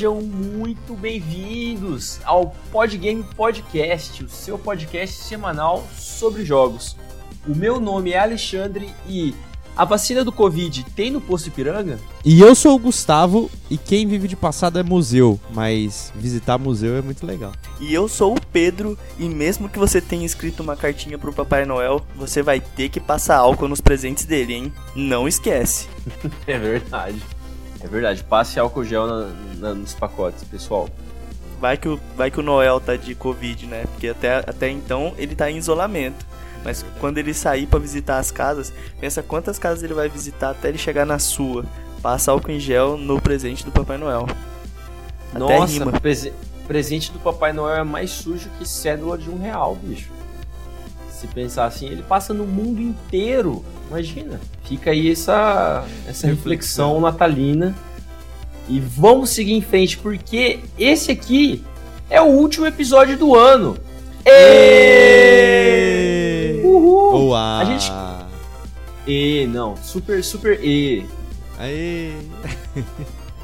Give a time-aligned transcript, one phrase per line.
[0.00, 6.96] Sejam muito bem-vindos ao Podgame Podcast, o seu podcast semanal sobre jogos.
[7.46, 9.34] O meu nome é Alexandre e
[9.76, 11.98] a vacina do Covid tem no posto Ipiranga?
[12.24, 16.96] E eu sou o Gustavo e quem vive de passado é museu, mas visitar museu
[16.96, 17.52] é muito legal.
[17.78, 21.66] E eu sou o Pedro e mesmo que você tenha escrito uma cartinha pro Papai
[21.66, 24.72] Noel, você vai ter que passar álcool nos presentes dele, hein?
[24.96, 25.88] Não esquece.
[26.46, 27.20] é verdade.
[27.82, 30.88] É verdade, passe álcool gel na, na, nos pacotes, pessoal.
[31.60, 33.84] Vai que, o, vai que o Noel tá de Covid, né?
[33.90, 36.26] Porque até, até então ele tá em isolamento.
[36.64, 40.68] Mas quando ele sair para visitar as casas, pensa quantas casas ele vai visitar até
[40.68, 41.64] ele chegar na sua.
[42.02, 44.26] Passa álcool em gel no presente do Papai Noel.
[45.34, 46.32] Até Nossa, prese
[46.66, 50.08] presente do Papai Noel é mais sujo que cédula de um real, bicho.
[51.20, 53.62] Se pensar assim, ele passa no mundo inteiro.
[53.90, 54.40] Imagina.
[54.64, 57.76] Fica aí essa, essa reflexão natalina.
[58.66, 61.62] E vamos seguir em frente, porque esse aqui
[62.08, 63.76] é o último episódio do ano.
[64.24, 65.02] E...
[66.64, 67.58] Ou a.
[67.58, 67.92] A gente.
[69.06, 69.76] E, não.
[69.76, 71.04] Super, super E.
[71.58, 72.12] Aê!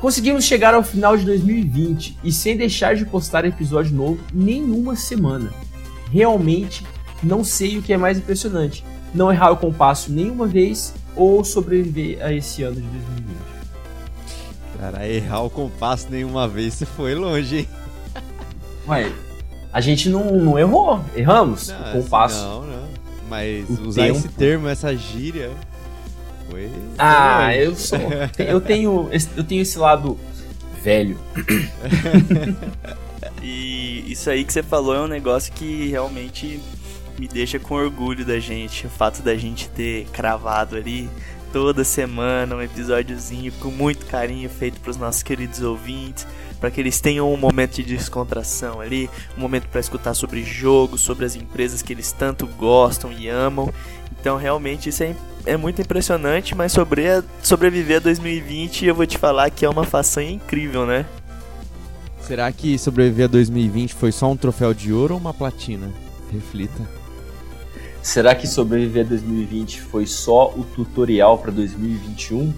[0.00, 5.52] Conseguimos chegar ao final de 2020 e sem deixar de postar episódio novo nenhuma semana.
[6.10, 6.82] Realmente
[7.22, 12.24] não sei o que é mais impressionante: não errar o compasso nenhuma vez ou sobreviver
[12.24, 13.36] a esse ano de 2020.
[14.78, 17.68] Cara, errar o compasso nenhuma vez, você foi longe, hein?
[18.86, 19.10] Ué,
[19.72, 22.42] a gente não, não errou, erramos não, o compasso.
[22.42, 22.86] Não, não.
[23.28, 24.18] Mas o usar tempo.
[24.18, 25.50] esse termo, essa gíria,
[26.48, 26.70] foi.
[26.98, 27.98] Ah, eu sou.
[28.38, 30.18] eu tenho, eu tenho esse lado
[30.82, 31.18] velho.
[33.42, 36.60] e isso aí que você falou é um negócio que realmente
[37.18, 38.86] me deixa com orgulho da gente.
[38.86, 41.08] O fato da gente ter cravado ali
[41.52, 46.26] toda semana um episódiozinho com muito carinho feito para os nossos queridos ouvintes
[46.60, 51.00] para que eles tenham um momento de descontração ali, um momento para escutar sobre jogos,
[51.00, 53.72] sobre as empresas que eles tanto gostam e amam.
[54.18, 59.06] Então, realmente, isso é, é muito impressionante, mas sobre a, sobreviver a 2020, eu vou
[59.06, 61.06] te falar que é uma façanha incrível, né?
[62.20, 65.88] Será que sobreviver a 2020 foi só um troféu de ouro ou uma platina?
[66.32, 67.05] Reflita.
[68.06, 72.54] Será que sobreviver a 2020 foi só o tutorial para 2021?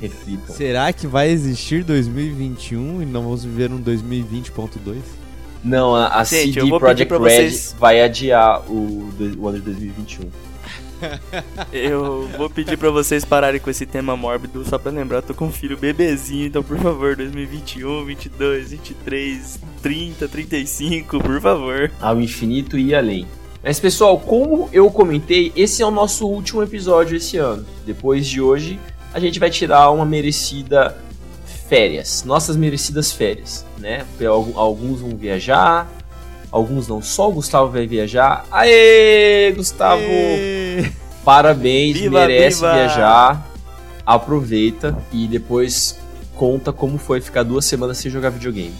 [0.00, 0.54] reflitam.
[0.54, 4.96] Será que vai existir 2021 e não vamos viver um 2020.2?
[5.62, 7.76] Não, a, a Gente, CD Projekt Red vocês...
[7.78, 10.30] vai adiar o, o ano de 2021.
[11.70, 15.34] eu vou pedir para vocês pararem com esse tema mórbido, só para lembrar, eu tô
[15.34, 21.92] com um filho bebezinho, então por favor, 2021, 22, 23, 30, 35, por favor.
[22.00, 23.26] Ao infinito e além.
[23.62, 27.66] Mas pessoal, como eu comentei, esse é o nosso último episódio esse ano.
[27.84, 28.78] Depois de hoje,
[29.12, 30.96] a gente vai tirar uma merecida
[31.68, 34.06] férias, nossas merecidas férias, né?
[34.54, 35.90] Alguns vão viajar,
[36.50, 37.02] alguns não.
[37.02, 38.46] Só o Gustavo vai viajar.
[38.50, 40.02] Aê, Gustavo!
[40.02, 40.90] Aê!
[41.24, 42.72] Parabéns, viva, merece viva!
[42.72, 43.46] viajar.
[44.06, 45.98] Aproveita e depois
[46.34, 48.74] conta como foi ficar duas semanas sem jogar videogame.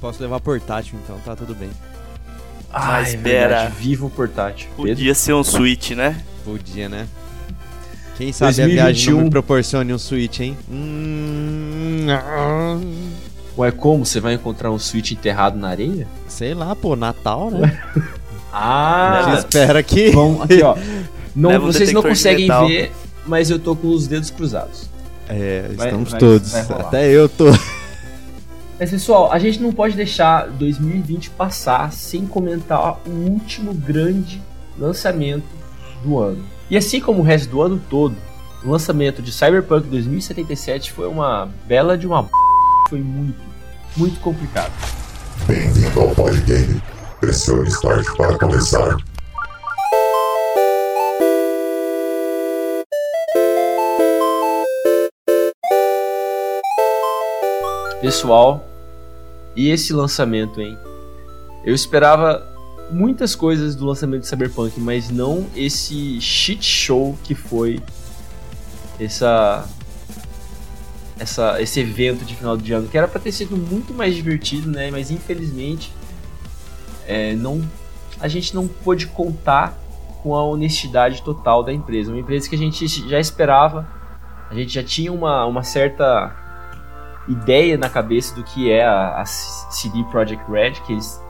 [0.00, 1.70] Posso levar portátil então, tá tudo bem.
[2.76, 3.68] Ah, espera.
[3.68, 4.68] Viva o portátil.
[4.76, 5.14] Podia Pedro?
[5.14, 6.20] ser um Switch, né?
[6.44, 7.06] Podia, né?
[8.16, 8.64] Quem sabe 2021...
[8.64, 10.56] a viagem não me proporcione um Switch, hein?
[10.68, 12.06] Hum...
[13.56, 14.04] Ué, como?
[14.04, 16.06] Você vai encontrar um Switch enterrado na areia?
[16.26, 17.80] Sei lá, pô, Natal, né?
[18.52, 19.36] ah!
[19.38, 20.10] espera que...
[20.10, 20.76] Bom, aqui, ó.
[21.34, 22.92] Não, vocês não conseguem ver,
[23.24, 24.88] mas eu tô com os dedos cruzados.
[25.28, 26.52] É, vai, estamos vai, todos.
[26.52, 27.46] Vai Até eu tô.
[28.78, 34.42] Mas pessoal, a gente não pode deixar 2020 passar sem comentar o último grande
[34.76, 35.46] lançamento
[36.02, 36.44] do ano.
[36.68, 38.16] E assim como o resto do ano todo,
[38.64, 42.28] o lançamento de Cyberpunk 2077 foi uma bela de uma
[42.88, 43.40] foi muito,
[43.96, 44.72] muito complicado.
[45.46, 46.82] Bem-vindo ao Podgame.
[47.20, 48.96] Pressione Start para começar.
[58.04, 58.62] Pessoal,
[59.56, 60.76] e esse lançamento, hein?
[61.64, 62.46] Eu esperava
[62.90, 67.80] muitas coisas do lançamento de Cyberpunk, mas não esse shit show que foi
[69.00, 69.66] essa,
[71.18, 74.70] essa esse evento de final de ano, que era para ter sido muito mais divertido,
[74.70, 74.90] né?
[74.90, 75.90] Mas infelizmente
[77.06, 77.66] é, não
[78.20, 79.78] a gente não pôde contar
[80.22, 83.88] com a honestidade total da empresa, uma empresa que a gente já esperava,
[84.50, 86.43] a gente já tinha uma, uma certa
[87.28, 91.20] ideia na cabeça do que é a, a CD Projekt Red, que eles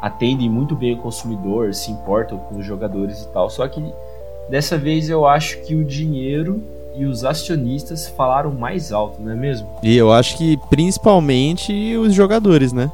[0.00, 3.50] atendem muito bem o consumidor, se importam com os jogadores e tal.
[3.50, 3.82] Só que
[4.48, 6.62] dessa vez eu acho que o dinheiro
[6.94, 9.68] e os acionistas falaram mais alto, não é mesmo?
[9.82, 12.90] E eu acho que principalmente os jogadores, né?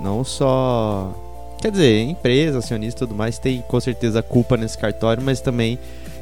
[0.00, 1.12] Não só.
[1.60, 5.78] Quer dizer, empresa, acionista e tudo mais tem com certeza culpa nesse cartório, mas também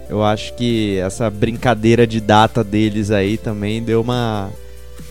[0.08, 4.50] eu acho que essa brincadeira de data deles aí também deu uma,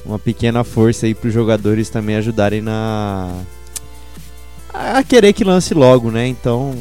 [0.06, 3.32] uma pequena força aí para os jogadores também ajudarem na.
[4.74, 6.28] a querer que lance logo, né?
[6.28, 6.76] Então.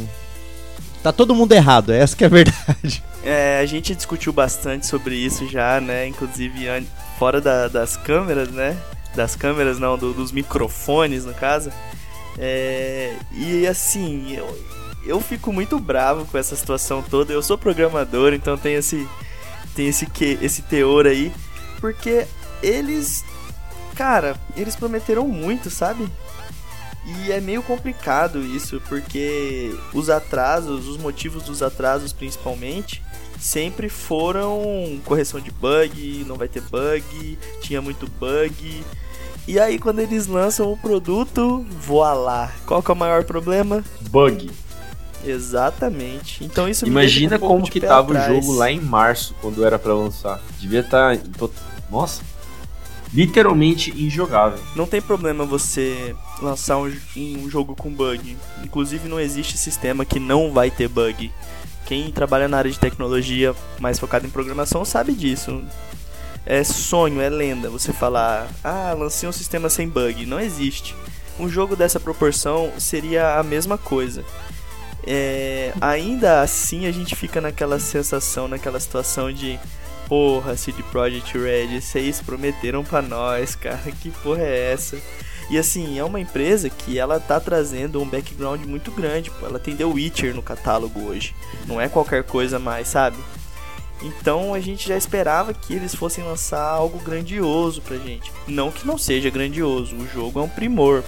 [1.02, 3.02] Tá todo mundo errado, essa que é a verdade.
[3.26, 6.06] É, a gente discutiu bastante sobre isso já, né?
[6.06, 6.66] Inclusive
[7.18, 8.76] fora da, das câmeras, né?
[9.16, 11.72] Das câmeras, não, do, dos microfones, no caso.
[12.38, 14.58] É, e assim, eu,
[15.06, 17.32] eu fico muito bravo com essa situação toda.
[17.32, 19.08] Eu sou programador, então tem esse
[19.74, 21.32] tem esse que esse teor aí,
[21.80, 22.26] porque
[22.64, 23.24] eles
[23.94, 26.08] cara, eles prometeram muito, sabe?
[27.06, 33.02] E é meio complicado isso, porque os atrasos, os motivos dos atrasos principalmente,
[33.38, 38.82] sempre foram correção de bug, não vai ter bug, tinha muito bug.
[39.46, 42.50] E aí quando eles lançam o produto, voilá.
[42.66, 43.84] Qual que é o maior problema?
[44.08, 44.50] Bug.
[45.22, 46.42] Exatamente.
[46.42, 48.30] Então isso Imagina um como que tava atrás.
[48.30, 50.40] o jogo lá em março, quando era para lançar.
[50.58, 51.16] Devia estar.
[51.16, 51.48] Tá...
[51.90, 52.22] Nossa.
[53.14, 54.58] Literalmente injogável.
[54.74, 58.36] Não tem problema você lançar um, um jogo com bug.
[58.62, 61.30] Inclusive não existe sistema que não vai ter bug.
[61.86, 65.62] Quem trabalha na área de tecnologia mais focado em programação sabe disso.
[66.44, 70.26] É sonho, é lenda você falar, ah, lancei um sistema sem bug.
[70.26, 70.94] Não existe.
[71.38, 74.24] Um jogo dessa proporção seria a mesma coisa
[75.06, 79.58] é, ainda assim a gente fica naquela sensação, naquela situação de
[80.08, 84.98] porra, CD Projekt Red, vocês prometeram para nós, cara, que porra é essa?
[85.50, 89.76] E assim, é uma empresa que ela tá trazendo um background muito grande, ela tem
[89.76, 91.34] The Witcher no catálogo hoje,
[91.66, 93.18] não é qualquer coisa mais, sabe?
[94.02, 98.30] Então a gente já esperava que eles fossem lançar algo grandioso pra gente.
[98.46, 101.02] Não que não seja grandioso, o jogo é um primor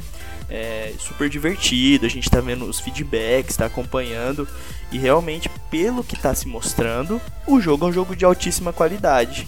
[0.48, 4.46] é super divertido, a gente tá vendo os feedbacks, tá acompanhando
[4.92, 9.46] e realmente, pelo que tá se mostrando, o jogo é um jogo de altíssima qualidade.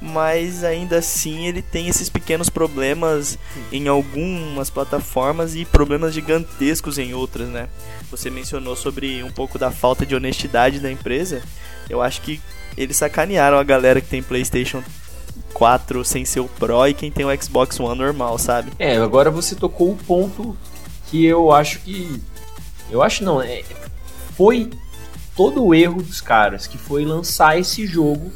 [0.00, 3.36] Mas ainda assim ele tem esses pequenos problemas
[3.72, 7.68] em algumas plataformas e problemas gigantescos em outras, né?
[8.08, 11.42] Você mencionou sobre um pouco da falta de honestidade da empresa.
[11.90, 12.40] Eu acho que
[12.76, 14.84] eles sacanearam a galera que tem PlayStation
[15.52, 18.70] 4 sem ser o Pro e quem tem o Xbox One normal, sabe?
[18.78, 20.56] É, agora você tocou o ponto
[21.06, 22.22] que eu acho que.
[22.90, 23.62] Eu acho não, é,
[24.36, 24.70] foi
[25.36, 28.32] todo o erro dos caras, que foi lançar esse jogo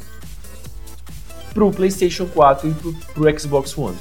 [1.53, 3.97] pro PlayStation 4 e pro, pro Xbox One.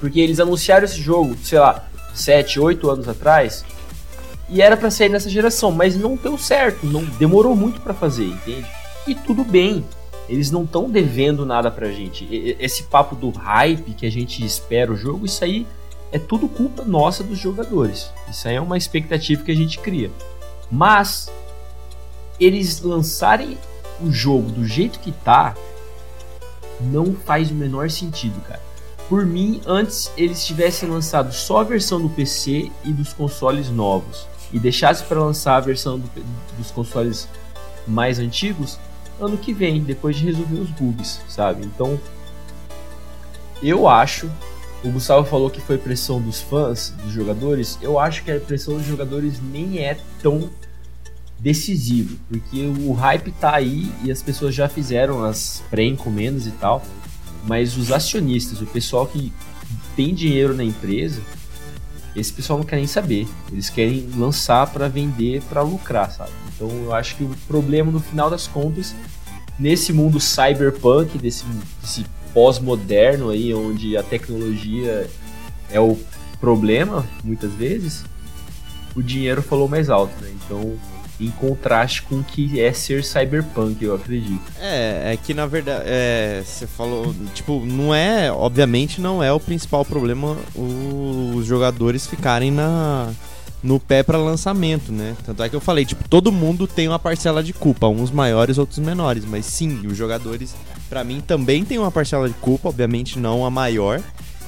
[0.00, 3.64] Porque eles anunciaram esse jogo, sei lá, 7, 8 anos atrás,
[4.48, 8.26] e era para sair nessa geração, mas não deu certo, não demorou muito para fazer,
[8.26, 8.66] entende?
[9.06, 9.84] E tudo bem,
[10.28, 12.26] eles não estão devendo nada pra gente.
[12.58, 15.66] Esse papo do hype que a gente espera o jogo, isso aí
[16.10, 18.10] é tudo culpa nossa dos jogadores.
[18.30, 20.10] Isso aí é uma expectativa que a gente cria.
[20.70, 21.30] Mas
[22.40, 23.58] eles lançarem
[24.00, 25.54] o jogo do jeito que tá
[26.80, 28.62] não faz o menor sentido, cara.
[29.08, 34.26] Por mim, antes eles tivessem lançado só a versão do PC e dos consoles novos
[34.52, 36.08] e deixasse para lançar a versão do,
[36.56, 37.28] dos consoles
[37.86, 38.78] mais antigos,
[39.20, 41.64] ano que vem, depois de resolver os bugs, sabe?
[41.64, 41.98] Então,
[43.62, 44.30] eu acho.
[44.82, 47.78] O Gustavo falou que foi pressão dos fãs, dos jogadores.
[47.80, 50.50] Eu acho que a pressão dos jogadores nem é tão
[51.38, 56.82] decisivo, porque o hype tá aí e as pessoas já fizeram as pré-encomendas e tal.
[57.46, 59.32] Mas os acionistas, o pessoal que
[59.96, 61.20] tem dinheiro na empresa,
[62.16, 63.26] esse pessoal não quer nem saber.
[63.50, 66.30] Eles querem lançar para vender, para lucrar, sabe?
[66.64, 68.94] Então eu acho que o problema no final das contas,
[69.58, 71.44] nesse mundo cyberpunk, desse,
[71.80, 75.08] desse pós-moderno aí, onde a tecnologia
[75.70, 75.98] é o
[76.40, 78.04] problema, muitas vezes,
[78.94, 80.30] o dinheiro falou mais alto, né?
[80.44, 80.74] Então,
[81.20, 84.42] em contraste com o que é ser cyberpunk, eu acredito.
[84.60, 89.38] É, é que na verdade, é, você falou, tipo, não é, obviamente não é o
[89.38, 93.12] principal problema os jogadores ficarem na
[93.64, 95.16] no pé para lançamento, né?
[95.24, 98.58] Tanto é que eu falei, tipo, todo mundo tem uma parcela de culpa, uns maiores,
[98.58, 100.54] outros menores, mas sim, os jogadores,
[100.90, 104.02] para mim, também tem uma parcela de culpa, obviamente não a maior,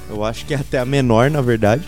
[0.07, 1.83] eu acho que é até a menor, na verdade,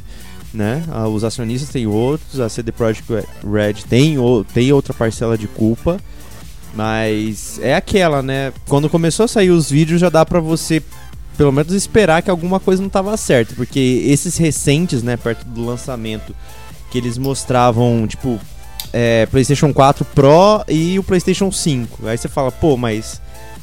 [0.51, 0.83] né?
[0.89, 3.07] Ah, os acionistas têm outros, a CD Projekt
[3.43, 4.17] Red tem,
[4.51, 5.99] tem outra parcela de culpa,
[6.73, 8.51] mas é aquela, né?
[8.67, 10.81] Quando começou a sair os vídeos, já dá para você
[11.37, 15.63] pelo menos esperar que alguma coisa não estava certa, porque esses recentes, né, perto do
[15.63, 16.35] lançamento,
[16.89, 18.39] que eles mostravam, tipo,
[18.91, 22.07] é, PlayStation 4 Pro e o PlayStation 5.
[22.07, 23.21] Aí você fala, pô, mas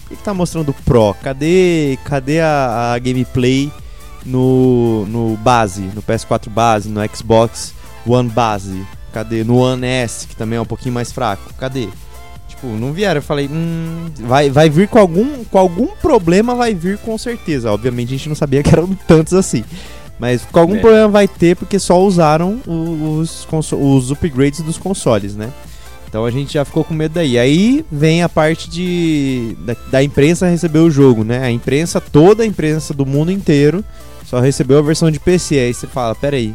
[0.09, 1.15] por que tá mostrando Pro?
[1.23, 3.73] Cadê, cadê a, a gameplay
[4.25, 7.75] no, no base, no PS4 base, no Xbox
[8.07, 8.87] One base?
[9.13, 9.43] Cadê?
[9.43, 11.53] No One S, que também é um pouquinho mais fraco.
[11.55, 11.89] Cadê?
[12.49, 13.19] Tipo, não vieram.
[13.19, 17.73] Eu falei, hum, vai, vai vir com algum, com algum problema, vai vir com certeza.
[17.73, 19.65] Obviamente a gente não sabia que eram tantos assim.
[20.19, 20.81] Mas com algum É.
[20.81, 25.53] problema vai ter, porque só usaram os, os upgrades dos consoles, né?
[26.09, 27.39] Então a gente já ficou com medo daí.
[27.39, 31.43] Aí vem a parte de da, da imprensa receber o jogo, né?
[31.45, 33.85] A imprensa, toda a imprensa do mundo inteiro,
[34.25, 35.59] só recebeu a versão de PC.
[35.59, 36.55] Aí você fala, peraí,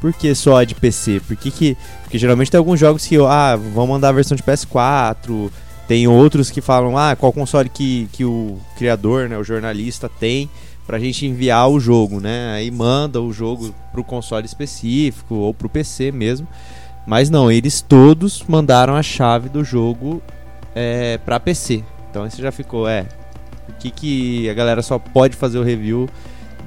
[0.00, 1.20] por que só a de PC?
[1.26, 1.76] Por que que...
[2.02, 5.50] Porque geralmente tem alguns jogos que, ah, vão mandar a versão de PS4,
[5.88, 10.48] tem outros que falam, ah, qual console que, que o criador, né, o jornalista tem
[10.86, 12.52] pra gente enviar o jogo, né?
[12.54, 16.46] Aí manda o jogo pro console específico ou pro PC mesmo.
[17.06, 20.22] Mas não, eles todos mandaram a chave do jogo
[20.74, 21.82] é, pra PC.
[22.10, 23.06] Então você já ficou, é.
[23.66, 26.08] Por que, que a galera só pode fazer o review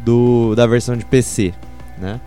[0.03, 1.53] do, da versão de PC,
[1.97, 2.19] né?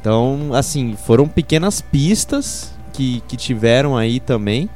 [0.00, 4.68] Então, assim, foram pequenas pistas que, que tiveram aí também.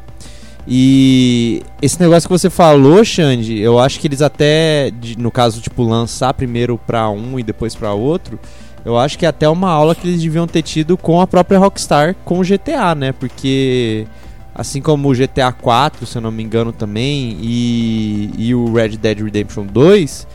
[0.70, 5.82] E esse negócio que você falou, Xande, eu acho que eles até, no caso, tipo,
[5.82, 8.38] lançar primeiro pra um e depois pra outro,
[8.84, 11.58] eu acho que é até uma aula que eles deviam ter tido com a própria
[11.58, 13.12] Rockstar com o GTA, né?
[13.12, 14.06] Porque
[14.54, 18.98] assim como o GTA 4, se eu não me engano também, e, e o Red
[18.98, 20.26] Dead Redemption 2,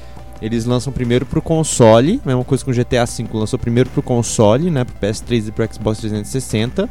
[0.42, 4.72] eles lançam primeiro pro console, mesma coisa com o GTA V, lançou primeiro pro console,
[4.72, 6.90] né, pro PS3 e pro Xbox 360,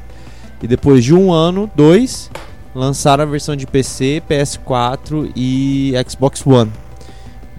[0.62, 2.30] e depois de um ano, dois,
[2.75, 6.71] lançaram a versão de PC, PS4 e Xbox One.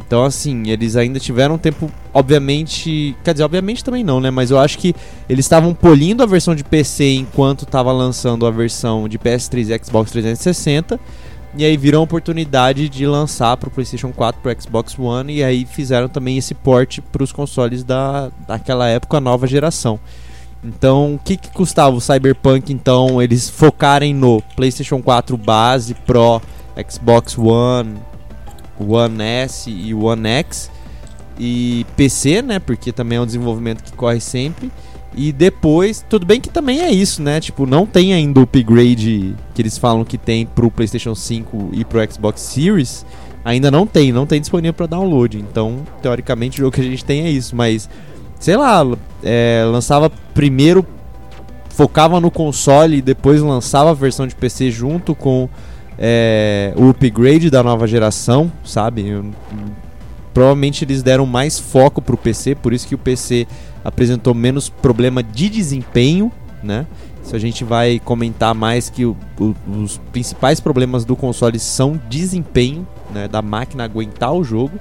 [0.05, 3.15] Então, assim, eles ainda tiveram tempo, obviamente.
[3.24, 4.29] Quer dizer, obviamente também não, né?
[4.29, 4.93] Mas eu acho que
[5.27, 9.86] eles estavam polindo a versão de PC enquanto estava lançando a versão de PS3 e
[9.86, 11.00] Xbox 360.
[11.55, 15.34] E aí viram a oportunidade de lançar para o PlayStation 4, para Xbox One.
[15.34, 20.00] E aí fizeram também esse port para os consoles da, daquela época, a nova geração.
[20.63, 26.41] Então, o que, que custava o Cyberpunk, então, eles focarem no PlayStation 4 base, Pro,
[26.89, 27.96] Xbox One,
[28.79, 30.72] One S e One X
[31.38, 32.60] e PC, né?
[32.60, 34.72] Porque também é um desenvolvimento que corre sempre.
[35.15, 37.39] E depois, tudo bem que também é isso, né?
[37.39, 41.86] Tipo, não tem ainda o upgrade que eles falam que tem pro PlayStation 5 e
[41.86, 43.05] pro Xbox Series.
[43.46, 45.38] Ainda não tem, não tem disponível para download.
[45.38, 47.55] Então, teoricamente, o jogo que a gente tem é isso.
[47.55, 47.89] Mas,
[48.43, 48.85] sei lá,
[49.23, 50.85] é, lançava primeiro,
[51.69, 55.47] focava no console e depois lançava a versão de PC junto com
[55.97, 59.07] é, o upgrade da nova geração, sabe?
[59.07, 59.25] Eu-
[60.33, 63.47] provavelmente eles deram mais foco pro PC, por isso que o PC
[63.85, 66.29] apresentou menos problema de desempenho,
[66.62, 66.85] né?
[67.21, 71.97] Se a gente vai comentar mais que o- o- os principais problemas do console são
[72.09, 73.29] desempenho, né?
[73.29, 74.77] Da máquina aguentar o jogo.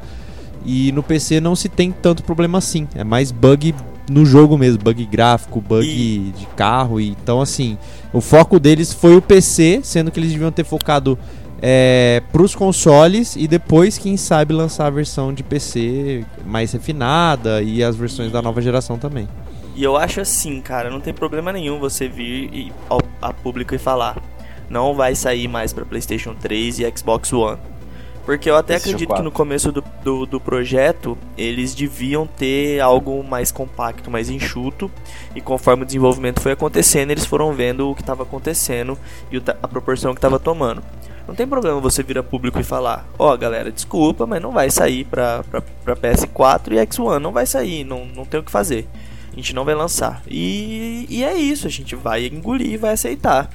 [0.64, 2.86] E no PC não se tem tanto problema assim.
[2.94, 3.74] É mais bug
[4.10, 7.00] no jogo mesmo, bug gráfico, bug E- de carro.
[7.00, 7.78] E, então, assim,
[8.12, 11.18] o foco deles foi o PC, sendo que eles deviam ter focado
[11.60, 17.84] é, pros consoles e depois, quem sabe, lançar a versão de PC mais refinada e
[17.84, 19.28] as versões da nova geração também.
[19.74, 23.74] E eu acho assim, cara, não tem problema nenhum você vir e, ao, a público
[23.74, 24.20] e falar
[24.68, 27.58] não vai sair mais pra PlayStation 3 e Xbox One.
[28.24, 29.22] Porque eu até PlayStation acredito 4.
[29.22, 34.90] que no começo do, do, do projeto eles deviam ter algo mais compacto, mais enxuto.
[35.34, 38.96] E conforme o desenvolvimento foi acontecendo, eles foram vendo o que estava acontecendo
[39.30, 40.82] e a proporção que estava tomando.
[41.26, 44.70] Não tem problema você vir a público e falar: Ó, galera, desculpa, mas não vai
[44.70, 48.50] sair pra, pra, pra PS4 e X1, não vai sair, não, não tem o que
[48.50, 48.88] fazer.
[49.32, 50.22] A gente não vai lançar.
[50.28, 53.50] E, e é isso, a gente vai engolir, vai aceitar.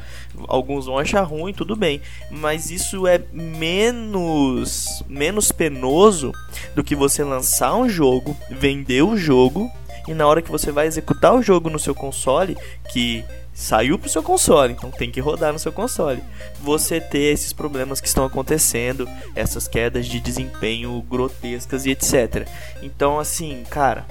[0.47, 2.01] Alguns vão achar ruim, tudo bem.
[2.31, 6.31] Mas isso é menos, menos penoso
[6.75, 9.71] do que você lançar um jogo, vender o jogo,
[10.07, 12.57] e na hora que você vai executar o jogo no seu console,
[12.91, 16.23] que saiu pro seu console, então tem que rodar no seu console.
[16.61, 22.47] Você ter esses problemas que estão acontecendo, essas quedas de desempenho grotescas e etc.
[22.81, 24.05] Então, assim, cara,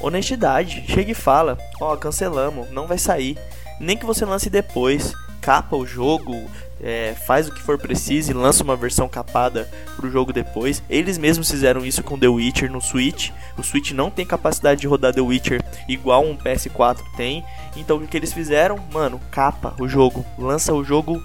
[0.00, 3.38] honestidade, chega e fala: Ó, cancelamos, não vai sair.
[3.78, 6.50] Nem que você lance depois, capa o jogo,
[6.82, 10.82] é, faz o que for preciso e lança uma versão capada pro jogo depois.
[10.88, 13.30] Eles mesmos fizeram isso com The Witcher no Switch.
[13.56, 17.44] O Switch não tem capacidade de rodar The Witcher igual um PS4 tem.
[17.76, 18.78] Então o que eles fizeram?
[18.92, 21.22] Mano, capa o jogo, lança o jogo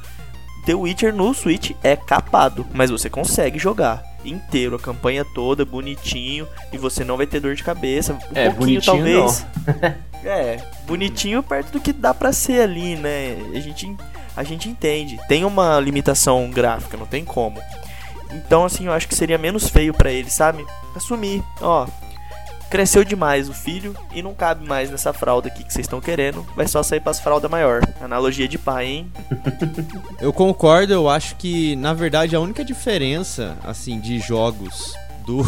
[0.65, 6.47] The Witcher no Switch é capado, mas você consegue jogar inteiro, a campanha toda, bonitinho,
[6.71, 8.13] e você não vai ter dor de cabeça.
[8.13, 9.45] Um É, pouquinho bonitinho talvez.
[10.23, 13.37] é, bonitinho perto do que dá pra ser ali, né?
[13.55, 13.95] A gente,
[14.35, 15.19] a gente entende.
[15.27, 17.61] Tem uma limitação gráfica, não tem como.
[18.31, 20.65] Então, assim, eu acho que seria menos feio para ele, sabe?
[20.95, 21.87] Assumir, ó,
[22.69, 26.45] cresceu demais o filho e não cabe mais nessa fralda aqui que vocês estão querendo,
[26.55, 27.81] vai só sair pras fralda maior.
[28.01, 29.11] Analogia de pai, hein?
[30.19, 34.95] Eu concordo, eu acho que na verdade a única diferença assim de jogos
[35.25, 35.43] do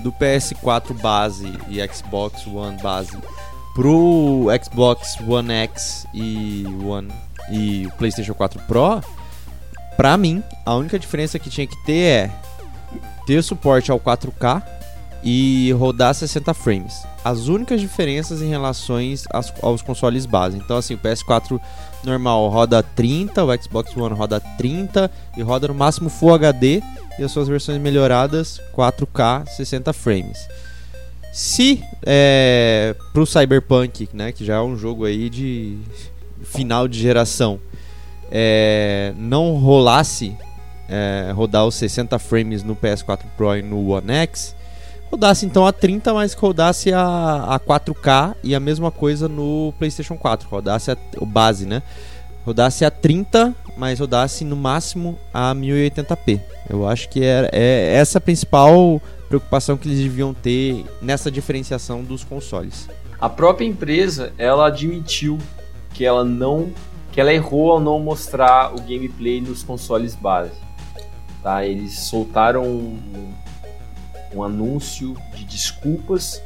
[0.00, 3.16] do PS4 base e Xbox One base
[3.74, 7.10] pro Xbox One X e One
[7.50, 9.00] e PlayStation 4 Pro,
[9.96, 12.30] pra mim, a única diferença que tinha que ter é
[13.26, 14.62] ter suporte ao 4K
[15.22, 17.04] e rodar 60 frames.
[17.24, 18.96] As únicas diferenças em relação
[19.62, 20.56] aos consoles base.
[20.56, 21.60] Então, assim, o PS4
[22.04, 26.82] normal roda 30, o Xbox One roda 30 e roda no máximo Full HD
[27.18, 30.38] e as suas versões melhoradas 4K 60 frames.
[31.32, 35.78] Se é, pro Cyberpunk, né, que já é um jogo aí de
[36.42, 37.58] final de geração,
[38.30, 40.36] é, não rolasse
[40.88, 44.54] é, rodar os 60 frames no PS4 Pro e no One X,
[45.12, 50.16] rodasse então a 30, mas rodasse a, a 4K e a mesma coisa no PlayStation
[50.16, 51.82] 4, rodasse a, o base, né?
[52.46, 56.40] Rodasse a 30, mas rodasse no máximo a 1080p.
[56.68, 62.02] Eu acho que é, é essa a principal preocupação que eles deviam ter nessa diferenciação
[62.02, 62.88] dos consoles.
[63.20, 65.38] A própria empresa, ela admitiu
[65.94, 66.72] que ela não
[67.12, 70.58] que ela errou ao não mostrar o gameplay nos consoles base.
[71.42, 71.64] Tá?
[71.66, 72.96] Eles soltaram
[74.34, 76.42] um anúncio de desculpas.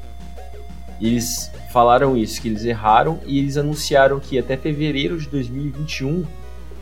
[1.01, 6.25] Eles falaram isso, que eles erraram e eles anunciaram que até fevereiro de 2021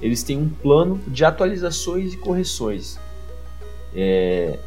[0.00, 2.98] eles têm um plano de atualizações e correções.
[3.94, 4.58] É,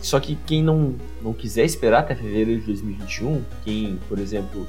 [0.00, 4.66] só que quem não, não quiser esperar até fevereiro de 2021, quem, por exemplo,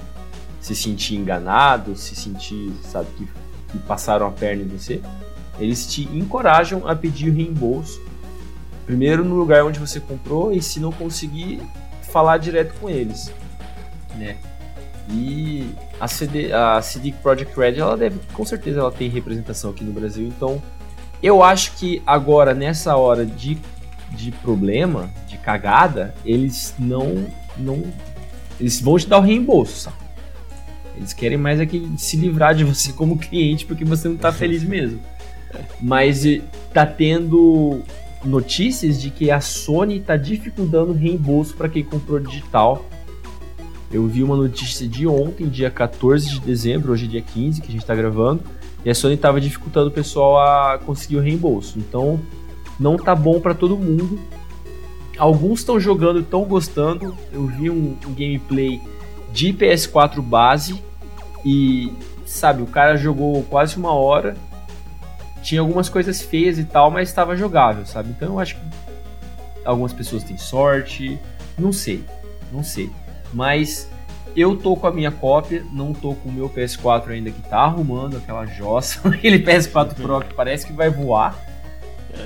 [0.60, 3.28] se sentir enganado, se sentir, sabe, que,
[3.72, 5.02] que passaram a perna em você,
[5.60, 8.02] eles te encorajam a pedir reembolso
[8.86, 11.62] Primeiro no lugar onde você comprou e se não conseguir,
[12.12, 13.32] falar direto com eles,
[14.16, 14.38] né?
[15.10, 15.70] E
[16.00, 19.92] a CD, a CD Project Red, ela deve, com certeza ela tem representação aqui no
[19.92, 20.62] Brasil, então
[21.22, 23.58] eu acho que agora nessa hora de,
[24.12, 27.26] de problema, de cagada, eles não
[27.58, 27.84] não
[28.60, 29.92] eles vão te dar o reembolso?
[30.96, 34.32] Eles querem mais é que se livrar de você como cliente porque você não tá
[34.32, 35.00] feliz mesmo.
[35.82, 36.24] Mas
[36.72, 37.82] tá tendo
[38.26, 42.86] notícias de que a Sony está dificultando reembolso para quem comprou digital.
[43.92, 47.68] Eu vi uma notícia de ontem, dia 14 de dezembro, hoje é dia 15 que
[47.68, 48.44] a gente está gravando,
[48.84, 51.78] e a Sony estava dificultando o pessoal a conseguir o reembolso.
[51.78, 52.20] Então,
[52.80, 54.20] não tá bom para todo mundo.
[55.18, 57.16] Alguns estão jogando, estão gostando.
[57.32, 58.82] Eu vi um, um gameplay
[59.32, 60.82] de PS4 base
[61.46, 61.94] e
[62.26, 64.36] sabe, o cara jogou quase uma hora
[65.44, 68.10] tinha algumas coisas feias e tal, mas estava jogável, sabe?
[68.10, 68.62] Então eu acho que
[69.66, 71.20] algumas pessoas têm sorte,
[71.58, 72.04] não sei,
[72.52, 72.90] não sei.
[73.34, 73.90] Mas
[74.36, 77.60] eu tô com a minha cópia, não tô com o meu PS4 ainda que tá
[77.60, 81.38] arrumando aquela jossa, aquele PS4 Pro que parece que vai voar.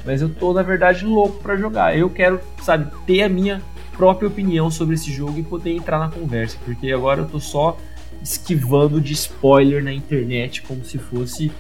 [0.06, 1.98] Mas eu tô, na verdade, louco para jogar.
[1.98, 3.62] Eu quero, sabe, ter a minha
[3.94, 7.78] própria opinião sobre esse jogo e poder entrar na conversa, porque agora eu tô só
[8.22, 11.52] esquivando de spoiler na internet como se fosse,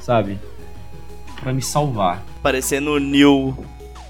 [0.00, 0.38] sabe,
[1.40, 2.24] para me salvar.
[2.42, 3.56] Parecendo o Neo,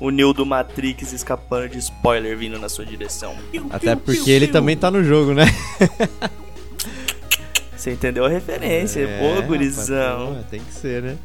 [0.01, 3.35] o Neo do Matrix escapando de spoiler vindo na sua direção.
[3.71, 5.45] Até porque ele também tá no jogo, né?
[7.77, 10.29] Você entendeu a referência, é, pô, gurizão.
[10.29, 11.17] Rapaz, tem que ser, né?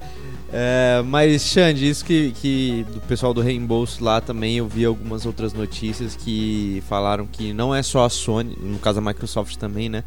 [0.53, 5.25] É, mas, Xande, isso que, que do pessoal do reembolso lá também, eu vi algumas
[5.25, 9.89] outras notícias que falaram que não é só a Sony, no caso a Microsoft também,
[9.89, 10.05] né?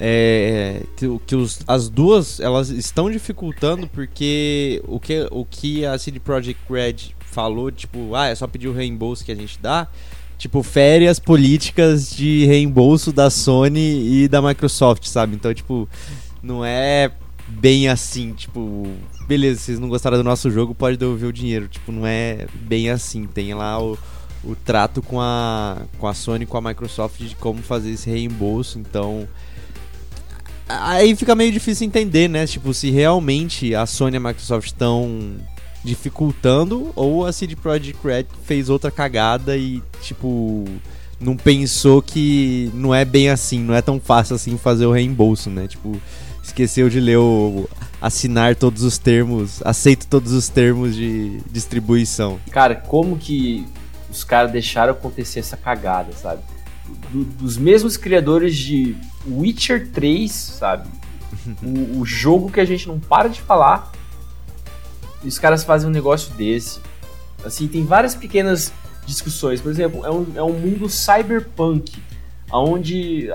[0.00, 5.98] É, que, que os, as duas elas estão dificultando porque o que, o que a
[5.98, 9.88] CD Projekt Red falou, tipo, ah, é só pedir o reembolso que a gente dá,
[10.36, 15.34] tipo, férias políticas de reembolso da Sony e da Microsoft, sabe?
[15.34, 15.88] Então, tipo,
[16.42, 17.10] não é
[17.48, 18.86] bem assim, tipo,
[19.26, 21.68] beleza, vocês não gostaram do nosso jogo, pode devolver o dinheiro.
[21.68, 23.26] Tipo, não é bem assim.
[23.26, 23.98] Tem lá o,
[24.42, 28.78] o trato com a, com a Sony, com a Microsoft de como fazer esse reembolso,
[28.78, 29.28] então
[30.68, 32.46] Aí fica meio difícil entender, né?
[32.46, 35.36] Tipo, se realmente a Sony e a Microsoft estão
[35.82, 40.64] dificultando ou a CD Projekt Red fez outra cagada e, tipo,
[41.20, 45.48] não pensou que não é bem assim, não é tão fácil assim fazer o reembolso,
[45.48, 45.66] né?
[45.66, 46.00] Tipo,
[46.42, 47.68] esqueceu de ler o
[48.00, 52.38] assinar todos os termos, aceito todos os termos de distribuição.
[52.50, 53.66] Cara, como que
[54.10, 56.42] os caras deixaram acontecer essa cagada, sabe?
[57.10, 58.96] Do, dos mesmos criadores de
[59.26, 60.88] Witcher 3, sabe?
[61.62, 63.92] o, o, jogo que a gente não para de falar.
[65.22, 66.80] E os caras fazem um negócio desse.
[67.44, 68.72] Assim, tem várias pequenas
[69.06, 69.60] discussões.
[69.60, 72.00] Por exemplo, é um, é um mundo cyberpunk,
[72.52, 73.28] onde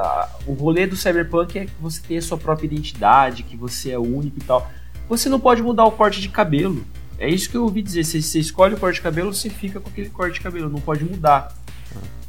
[0.45, 3.99] o rolê do cyberpunk é que você tem a sua própria identidade, que você é
[3.99, 4.69] único e tal.
[5.09, 6.85] Você não pode mudar o corte de cabelo.
[7.17, 8.03] É isso que eu ouvi dizer.
[8.03, 10.79] Se você escolhe o corte de cabelo, você fica com aquele corte de cabelo, não
[10.79, 11.55] pode mudar.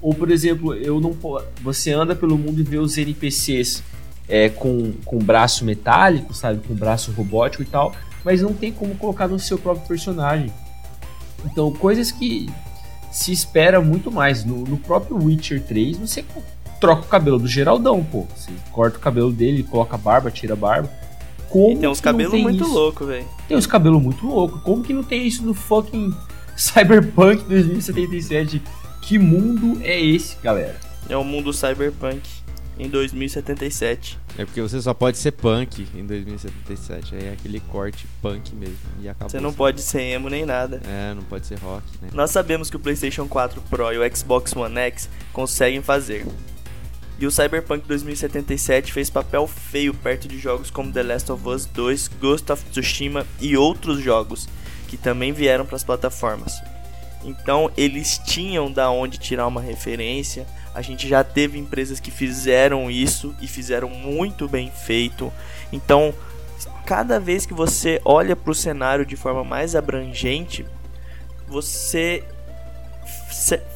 [0.00, 1.16] Ou, por exemplo, eu não
[1.62, 3.83] você anda pelo mundo e vê os NPCs
[4.29, 6.61] é, com, com braço metálico, sabe?
[6.66, 10.53] Com braço robótico e tal, mas não tem como colocar no seu próprio personagem.
[11.44, 12.48] Então, coisas que
[13.14, 14.44] se espera muito mais.
[14.44, 16.24] No, no próprio Witcher 3, você
[16.81, 18.27] troca o cabelo do Geraldão, pô.
[18.37, 20.90] Você corta o cabelo dele, coloca a barba, tira a barba.
[21.48, 23.24] Como e tem uns cabelos muito loucos, velho.
[23.46, 24.61] Tem uns cabelos muito loucos.
[24.62, 26.12] Como que não tem isso no fucking
[26.57, 28.61] Cyberpunk 2077?
[29.07, 30.81] Que mundo é esse, galera?
[31.11, 32.23] É o mundo Cyberpunk
[32.79, 34.19] em 2077.
[34.38, 37.14] É porque você só pode ser punk em 2077.
[37.14, 38.79] Aí é aquele corte punk mesmo.
[39.03, 39.29] E acabou.
[39.29, 40.81] Você não pode ser emo nem nada.
[40.88, 42.09] É, não pode ser rock, né?
[42.14, 46.27] Nós sabemos que o PlayStation 4 Pro e o Xbox One X conseguem fazer.
[47.19, 51.67] E o Cyberpunk 2077 fez papel feio perto de jogos como The Last of Us
[51.67, 54.49] 2, Ghost of Tsushima e outros jogos
[54.88, 56.55] que também vieram para as plataformas.
[57.25, 60.47] Então eles tinham da onde tirar uma referência.
[60.75, 65.33] A gente já teve empresas que fizeram isso e fizeram muito bem feito.
[65.73, 66.13] Então,
[66.85, 70.67] cada vez que você olha para o cenário de forma mais abrangente,
[71.47, 72.25] você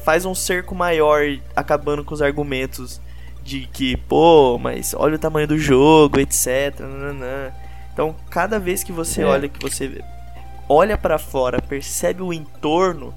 [0.03, 1.21] faz um cerco maior,
[1.55, 2.99] acabando com os argumentos
[3.43, 6.79] de que, pô, mas olha o tamanho do jogo, etc.
[6.79, 7.51] Nananã.
[7.93, 9.25] Então, cada vez que você é.
[9.25, 10.03] olha, que você
[10.67, 13.13] olha para fora, percebe o entorno,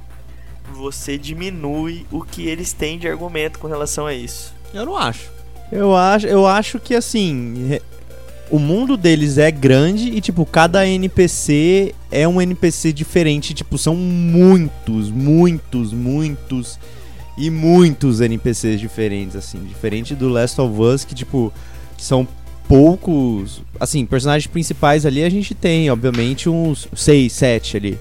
[0.72, 4.54] você diminui o que eles têm de argumento com relação a isso.
[4.72, 5.30] Eu não acho.
[5.70, 7.78] Eu acho, eu acho que assim,
[8.50, 13.96] o mundo deles é grande e tipo, cada NPC é um NPC diferente, tipo, são
[13.96, 16.78] muitos, muitos, muitos
[17.36, 19.58] e muitos NPCs diferentes, assim.
[19.64, 21.52] Diferente do Last of Us, que, tipo,
[21.96, 22.28] são
[22.68, 23.62] poucos.
[23.80, 27.98] Assim, personagens principais ali a gente tem, obviamente, uns 6, 7 ali,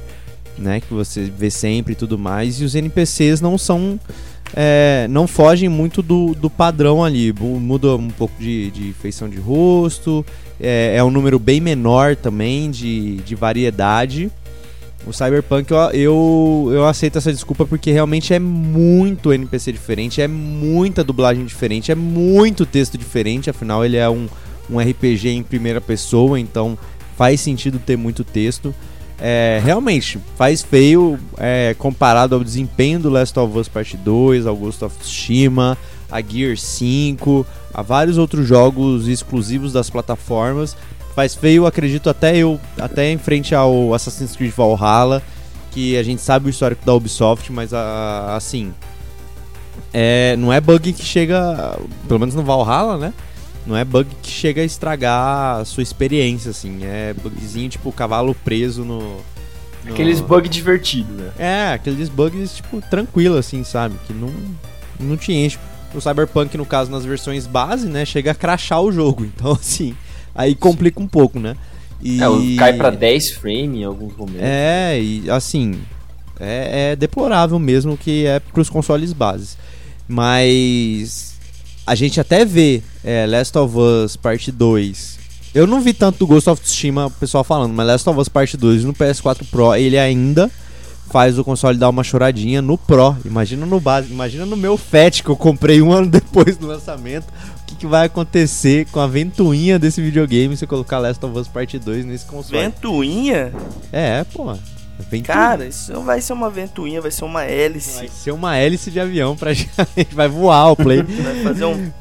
[0.57, 0.79] né?
[0.79, 2.59] Que você vê sempre e tudo mais.
[2.59, 3.99] E os NPCs não são.
[4.53, 7.33] É, não fogem muito do, do padrão ali.
[7.33, 10.25] Muda um pouco de, de feição de rosto.
[10.59, 14.31] É, é um número bem menor também de, de variedade.
[15.05, 20.27] O Cyberpunk, eu, eu, eu, aceito essa desculpa porque realmente é muito NPC diferente, é
[20.27, 24.27] muita dublagem diferente, é muito texto diferente, afinal ele é um,
[24.69, 26.77] um RPG em primeira pessoa, então
[27.17, 28.75] faz sentido ter muito texto.
[29.23, 34.55] É, realmente, faz feio é, comparado ao desempenho do Last of Us Part 2, ao
[34.55, 35.77] Ghost of Tsushima,
[36.09, 40.75] a Gear 5, a vários outros jogos exclusivos das plataformas,
[41.15, 45.21] faz feio, acredito até eu, até em frente ao Assassin's Creed Valhalla,
[45.69, 48.73] que a gente sabe o histórico da Ubisoft, mas a, assim,
[49.93, 53.13] é, não é bug que chega, pelo menos no Valhalla, né?
[53.65, 56.79] Não é bug que chega a estragar a sua experiência, assim.
[56.83, 59.17] É bugzinho tipo cavalo preso no.
[59.85, 59.93] no...
[59.93, 61.31] Aqueles bugs divertidos, né?
[61.37, 63.95] É, aqueles bugs, tipo, tranquilo, assim, sabe?
[64.07, 64.33] Que não,
[64.99, 65.59] não te enche.
[65.93, 68.05] O Cyberpunk, no caso, nas versões base, né?
[68.05, 69.25] Chega a crachar o jogo.
[69.35, 69.95] Então, assim,
[70.33, 71.55] Aí complica um pouco, né?
[72.01, 72.19] E...
[72.21, 74.41] É, cai para 10 frames em alguns momentos.
[74.41, 75.79] É, e assim,
[76.39, 79.57] é, é deplorável mesmo que é para os consoles bases.
[80.07, 81.30] Mas
[81.91, 85.19] a gente até vê é, Last of Us Parte 2.
[85.53, 88.29] Eu não vi tanto do Ghost of Tsushima o pessoal falando, mas Last of Us
[88.29, 90.49] Parte 2 no PS4 Pro, ele ainda
[91.09, 93.17] faz o console dar uma choradinha no Pro.
[93.25, 97.27] Imagina no base, imagina no meu Fat que eu comprei um ano depois do lançamento
[97.77, 101.79] que vai acontecer com a ventoinha desse videogame se eu colocar Last of Us Part
[101.79, 102.61] 2 nesse console.
[102.61, 103.51] Ventoinha?
[103.91, 104.55] É, pô.
[105.01, 105.23] Ventoinha.
[105.23, 107.97] Cara, isso não vai ser uma ventoinha, vai ser uma hélice.
[107.97, 110.13] Vai ser uma hélice de avião pra gente.
[110.13, 111.01] Vai voar o play.
[111.03, 111.91] Vai fazer um.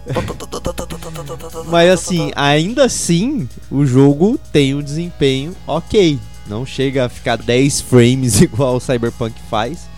[1.70, 6.18] Mas assim, ainda assim, o jogo tem um desempenho ok.
[6.46, 9.88] Não chega a ficar 10 frames igual o Cyberpunk faz.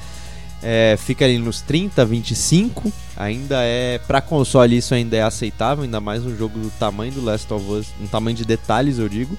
[0.62, 6.00] É, fica ali nos 30, 25 ainda é para console isso ainda é aceitável, ainda
[6.00, 9.36] mais um jogo do tamanho do Last of Us, um tamanho de detalhes eu digo,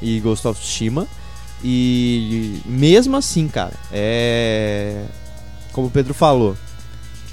[0.00, 1.06] e Ghost of Tsushima.
[1.64, 5.04] E mesmo assim, cara, é
[5.72, 6.56] como o Pedro falou,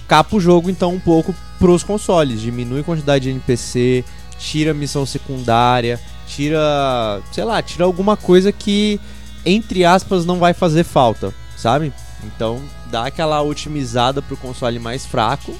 [0.07, 4.03] capa o jogo então um pouco pros consoles, diminui a quantidade de NPC,
[4.37, 8.99] tira missão secundária, tira, sei lá, tira alguma coisa que
[9.45, 11.91] entre aspas não vai fazer falta, sabe?
[12.23, 15.53] Então dá aquela otimizada pro console mais fraco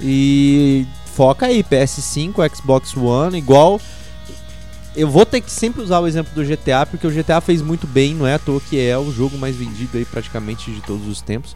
[0.00, 3.80] e foca aí, PS5, Xbox One, igual.
[4.96, 7.86] Eu vou ter que sempre usar o exemplo do GTA, porque o GTA fez muito
[7.86, 11.06] bem, não é à toa que é o jogo mais vendido aí praticamente de todos
[11.06, 11.54] os tempos.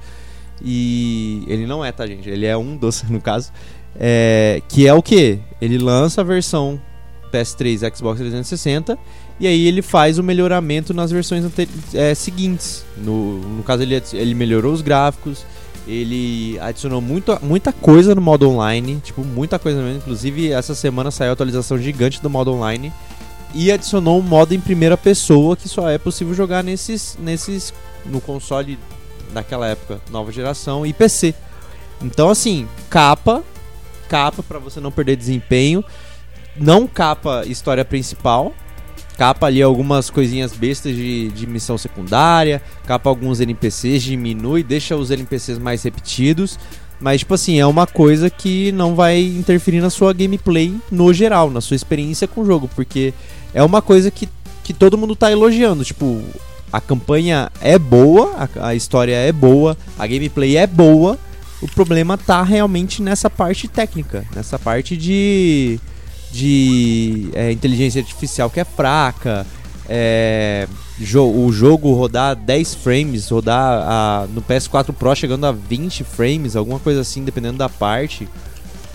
[0.63, 2.29] E ele não é, tá, gente?
[2.29, 3.51] Ele é um doce, no caso.
[3.99, 5.39] É, que é o que?
[5.61, 6.81] Ele lança a versão
[7.33, 8.99] PS3 Xbox 360
[9.39, 11.45] e aí ele faz o melhoramento nas versões
[11.95, 12.85] é, seguintes.
[12.99, 15.47] No, no caso, ele, ele melhorou os gráficos,
[15.89, 19.97] ele adicionou muito, muita coisa no modo online, tipo, muita coisa mesmo.
[19.99, 22.93] Inclusive, essa semana saiu a atualização gigante do modo online
[23.55, 27.73] e adicionou um modo em primeira pessoa que só é possível jogar nesses, nesses
[28.05, 28.79] no console
[29.33, 31.35] daquela época, nova geração e PC.
[32.03, 33.43] Então, assim, capa,
[34.09, 35.85] capa para você não perder desempenho,
[36.57, 38.55] não capa história principal,
[39.17, 45.11] capa ali algumas coisinhas bestas de, de missão secundária, capa alguns NPCs, diminui, deixa os
[45.11, 46.59] NPCs mais repetidos.
[47.01, 51.51] Mas, tipo assim, é uma coisa que não vai interferir na sua gameplay no geral,
[51.51, 53.15] na sua experiência com o jogo, porque
[53.55, 54.29] é uma coisa que,
[54.63, 55.85] que todo mundo tá elogiando.
[55.85, 56.23] Tipo,
[56.73, 61.19] a campanha é boa, a, a história é boa, a gameplay é boa.
[61.61, 65.79] O problema tá realmente nessa parte técnica, nessa parte de
[66.33, 69.45] de é, inteligência artificial que é fraca,
[69.89, 76.05] é, jo o jogo rodar 10 frames, rodar a, no PS4 Pro chegando a 20
[76.05, 78.29] frames, alguma coisa assim, dependendo da parte.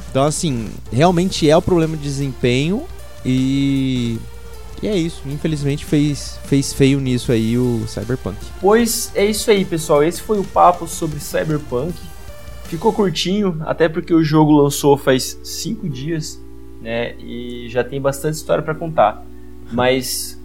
[0.10, 2.84] Então, assim, realmente é o problema de desempenho
[3.26, 4.18] e.
[4.86, 8.38] E é isso, infelizmente fez, fez feio nisso aí o Cyberpunk.
[8.62, 10.04] Pois é isso aí, pessoal.
[10.04, 11.93] Esse foi o papo sobre Cyberpunk.
[12.65, 16.39] Ficou curtinho, até porque o jogo lançou faz 5 dias
[16.86, 17.15] né?
[17.19, 19.26] E já tem bastante história para contar.
[19.71, 20.39] Mas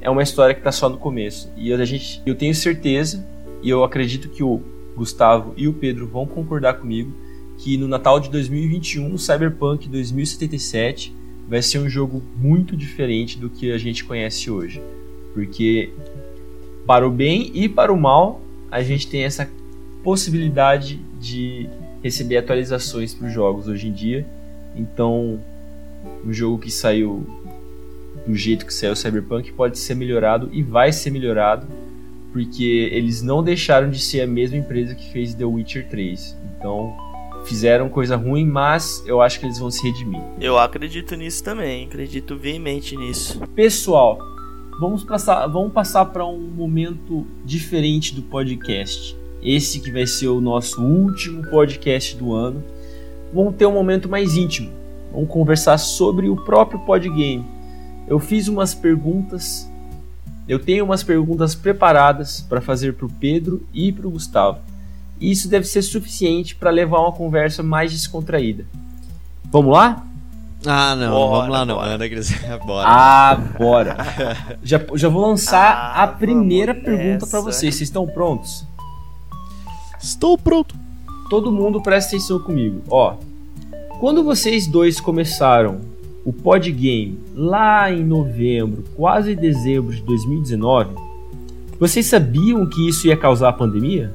[0.00, 1.48] é uma história que está só no começo.
[1.56, 3.24] E a gente, eu tenho certeza,
[3.62, 4.60] e eu acredito que o
[4.96, 7.12] Gustavo e o Pedro vão concordar comigo,
[7.58, 11.14] que no Natal de 2021, o Cyberpunk 2077
[11.48, 14.82] vai ser um jogo muito diferente do que a gente conhece hoje.
[15.32, 15.90] Porque,
[16.86, 19.48] para o bem e para o mal, a gente tem essa
[20.02, 21.68] possibilidade de
[22.02, 24.26] receber atualizações para os jogos hoje em dia.
[24.76, 25.40] Então,
[26.24, 27.26] um jogo que saiu
[28.26, 31.66] do jeito que saiu Cyberpunk pode ser melhorado e vai ser melhorado
[32.32, 36.36] porque eles não deixaram de ser a mesma empresa que fez The Witcher 3.
[36.58, 36.92] Então,
[37.44, 40.22] fizeram coisa ruim, mas eu acho que eles vão se redimir.
[40.40, 43.40] Eu acredito nisso também, acredito veemente nisso.
[43.54, 44.18] Pessoal,
[44.80, 49.16] vamos passar, vamos passar para um momento diferente do podcast.
[49.42, 52.64] Esse que vai ser o nosso último podcast do ano.
[53.32, 57.46] Vamos ter um momento mais íntimo Vamos conversar sobre o próprio podgame.
[58.08, 59.70] Eu fiz umas perguntas,
[60.48, 64.58] eu tenho umas perguntas preparadas para fazer para o Pedro e para o Gustavo.
[65.20, 68.66] E isso deve ser suficiente para levar uma conversa mais descontraída.
[69.50, 70.04] Vamos lá?
[70.66, 71.74] Ah, não, bora, vamos lá não.
[71.76, 71.98] Bora.
[72.64, 72.88] bora.
[72.88, 73.96] Ah, bora.
[74.64, 77.74] já, já vou lançar ah, a primeira pergunta para vocês.
[77.74, 78.64] Vocês estão prontos?
[80.00, 80.74] Estou pronto.
[81.28, 82.82] Todo mundo presta atenção comigo.
[82.88, 83.16] Ó,
[84.00, 85.80] quando vocês dois começaram
[86.24, 90.94] o Podgame lá em novembro, quase dezembro de 2019,
[91.78, 94.12] vocês sabiam que isso ia causar a pandemia?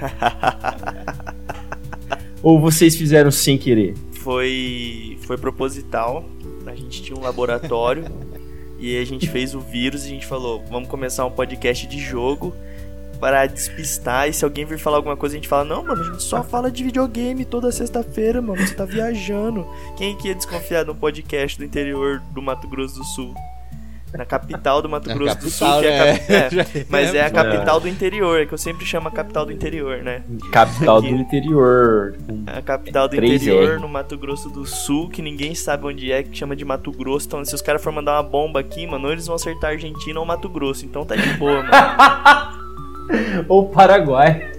[2.42, 3.94] Ou vocês fizeram sem querer?
[4.12, 6.24] Foi, foi proposital.
[6.66, 8.04] A gente tinha um laboratório
[8.78, 11.98] e a gente fez o vírus e a gente falou: vamos começar um podcast de
[11.98, 12.54] jogo
[13.20, 14.28] para despistar.
[14.28, 16.42] E se alguém vir falar alguma coisa, a gente fala: Não, mano, a gente só
[16.42, 18.66] fala de videogame toda sexta-feira, mano.
[18.66, 19.66] Você tá viajando.
[19.96, 23.34] Quem que ia desconfiar de um podcast do interior do Mato Grosso do Sul?
[24.12, 26.20] Na capital do Mato é Grosso do Sul, que é, né?
[26.28, 29.52] é, mas é a capital do interior, é que eu sempre chamo a capital do
[29.52, 30.22] interior, né?
[30.52, 32.16] Capital do interior.
[32.46, 36.36] A capital do interior no Mato Grosso do Sul, que ninguém sabe onde é, que
[36.36, 37.26] chama de Mato Grosso.
[37.26, 39.72] Então, se os caras for mandar uma bomba aqui, mano, ou eles vão acertar a
[39.74, 40.84] Argentina ou Mato Grosso.
[40.84, 42.60] Então tá de boa, mano.
[43.48, 44.52] Ou Paraguai.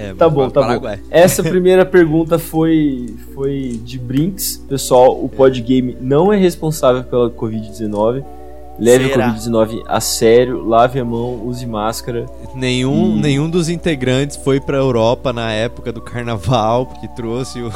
[0.00, 0.96] É, tá bom, tá Paraguai.
[0.96, 1.02] bom.
[1.10, 4.56] Essa primeira pergunta foi, foi de Brinks.
[4.66, 8.24] Pessoal, o Podgame não é responsável pela Covid-19.
[8.78, 9.26] Leve Será?
[9.26, 12.24] a Covid-19 a sério, lave a mão, use máscara.
[12.54, 13.20] Nenhum, e...
[13.20, 17.70] nenhum dos integrantes foi pra Europa na época do carnaval, porque trouxe o,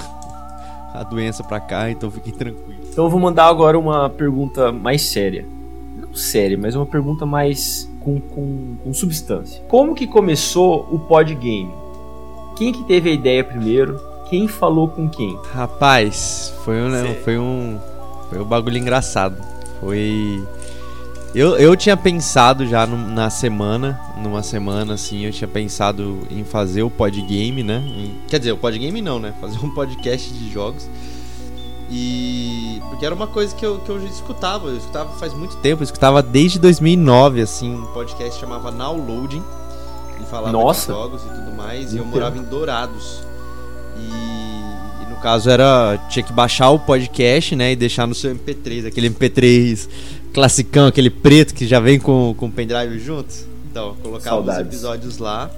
[0.95, 2.89] a doença pra cá, então fiquem tranquilos.
[2.91, 5.45] Então eu vou mandar agora uma pergunta mais séria.
[5.95, 9.63] Não séria, mas uma pergunta mais com, com, com substância.
[9.69, 11.84] Como que começou o Podgame?
[12.57, 14.01] Quem que teve a ideia primeiro?
[14.29, 15.39] Quem falou com quem?
[15.53, 17.79] Rapaz, foi um, né, foi um,
[18.31, 19.37] foi um bagulho engraçado.
[19.81, 20.43] Foi
[21.35, 26.45] eu, eu tinha pensado já no, na semana, numa semana assim, eu tinha pensado em
[26.45, 27.83] fazer o podgame, né?
[27.85, 29.35] Em, quer dizer, o podgame não, né?
[29.41, 30.89] Fazer um podcast de jogos.
[31.91, 32.81] E.
[32.89, 34.69] Porque era uma coisa que eu, que eu já escutava.
[34.69, 35.83] Eu escutava faz muito tempo.
[35.83, 39.43] Eu escutava desde 2009, assim, um podcast que chamava Now Loading.
[40.23, 40.93] E falava Nossa.
[40.93, 41.93] de jogos e tudo mais.
[41.93, 43.21] E eu morava em Dourados.
[43.97, 45.99] E, e no caso era.
[46.09, 47.73] Tinha que baixar o podcast, né?
[47.73, 48.87] E deixar no seu MP3.
[48.87, 49.89] Aquele MP3
[50.33, 53.33] classicão, aquele preto que já vem com, o pendrive junto.
[53.71, 54.67] Então, colocava os Saudades.
[54.67, 55.51] episódios lá.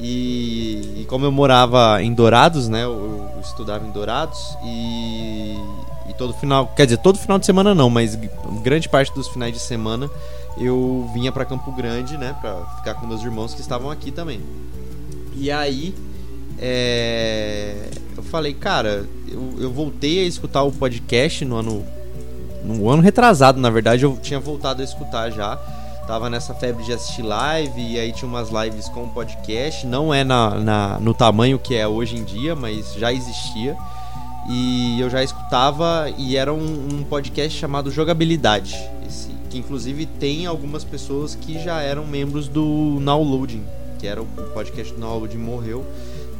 [0.00, 2.84] E, e como eu morava em Dourados, né?
[2.84, 5.56] Eu, eu estudava em Dourados e,
[6.08, 8.18] e todo final, quer dizer, todo final de semana não, mas
[8.62, 10.10] grande parte dos finais de semana
[10.58, 12.34] eu vinha pra Campo Grande, né?
[12.40, 14.40] Pra ficar com meus irmãos que estavam aqui também.
[15.34, 15.94] E aí
[16.58, 17.74] é,
[18.16, 21.84] eu falei, cara, eu, eu voltei a escutar o podcast no ano.
[22.64, 25.56] No ano retrasado, na verdade, eu tinha voltado a escutar já.
[26.06, 29.86] Tava nessa febre de assistir live, e aí tinha umas lives com podcast.
[29.86, 33.76] Não é na, na- no tamanho que é hoje em dia, mas já existia.
[34.48, 38.74] E eu já escutava, e era um, um podcast chamado Jogabilidade.
[39.06, 43.64] Esse, inclusive tem algumas pessoas que já eram membros do Nowloading,
[43.98, 45.84] que era o podcast do Nowloading morreu.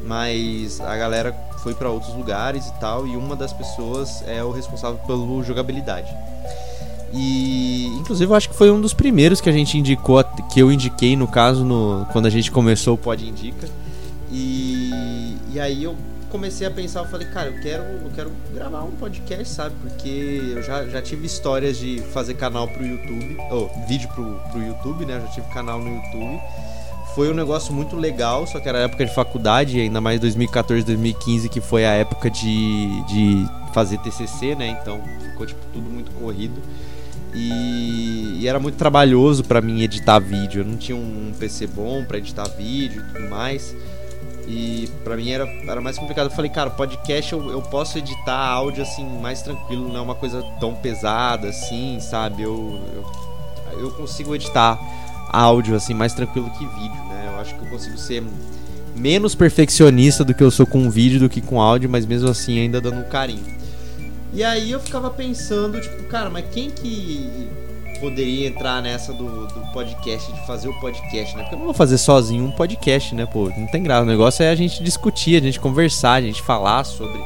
[0.07, 4.51] Mas a galera foi para outros lugares e tal, e uma das pessoas é o
[4.51, 6.15] responsável pelo jogabilidade.
[7.11, 10.23] E inclusive eu acho que foi um dos primeiros que a gente indicou,
[10.53, 13.69] que eu indiquei no caso no, quando a gente começou o Pod Indica.
[14.31, 15.97] E, e aí eu
[16.35, 19.77] comecei a pensar, eu falei, cara, eu quero, eu quero gravar um podcast, sabe?
[19.81, 24.61] Porque eu já, já tive histórias de fazer canal pro YouTube, ou vídeo pro, pro
[24.61, 25.15] YouTube, né?
[25.17, 26.41] Eu já tive canal no YouTube.
[27.15, 31.49] Foi um negócio muito legal, só que era época de faculdade, ainda mais 2014, 2015,
[31.49, 34.77] que foi a época de, de fazer TCC, né?
[34.83, 36.61] Então ficou tipo tudo muito corrido.
[37.33, 40.63] E, e era muito trabalhoso pra mim editar vídeo.
[40.63, 43.73] Eu não tinha um PC bom pra editar vídeo e tudo mais.
[44.47, 46.27] E pra mim era, era mais complicado.
[46.27, 50.15] Eu falei, cara, podcast eu, eu posso editar áudio assim mais tranquilo, não é uma
[50.15, 52.43] coisa tão pesada assim, sabe?
[52.43, 52.79] Eu,
[53.73, 54.79] eu, eu consigo editar
[55.31, 57.31] áudio assim mais tranquilo que vídeo, né?
[57.33, 58.23] Eu acho que eu consigo ser
[58.95, 62.59] menos perfeccionista do que eu sou com vídeo do que com áudio, mas mesmo assim
[62.59, 63.55] ainda dando um carinho.
[64.33, 67.49] E aí eu ficava pensando, tipo, cara, mas quem que
[68.01, 71.43] poderia entrar nessa do, do podcast, de fazer o podcast, né?
[71.43, 73.49] Porque eu não vou fazer sozinho um podcast, né, pô?
[73.57, 74.03] Não tem graça.
[74.03, 77.21] O negócio é a gente discutir, a gente conversar, a gente falar sobre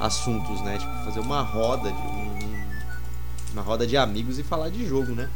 [0.00, 0.78] assuntos, né?
[0.78, 2.34] Tipo, fazer uma roda de um-
[3.52, 5.28] uma roda de amigos e falar de jogo, né?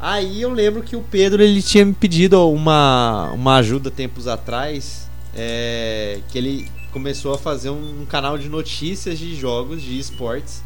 [0.00, 5.08] Aí eu lembro que o Pedro ele tinha me pedido uma, uma ajuda tempos atrás,
[5.34, 10.62] é, que ele começou a fazer um canal de notícias de jogos de esportes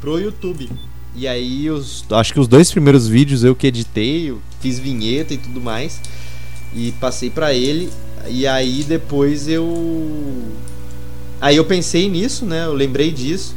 [0.00, 0.70] pro YouTube.
[1.14, 5.32] E aí os, acho que os dois primeiros vídeos eu que editei, eu fiz vinheta
[5.32, 6.00] e tudo mais
[6.74, 7.90] e passei pra ele.
[8.28, 10.42] E aí depois eu
[11.40, 12.64] aí eu pensei nisso, né?
[12.64, 13.54] Eu lembrei disso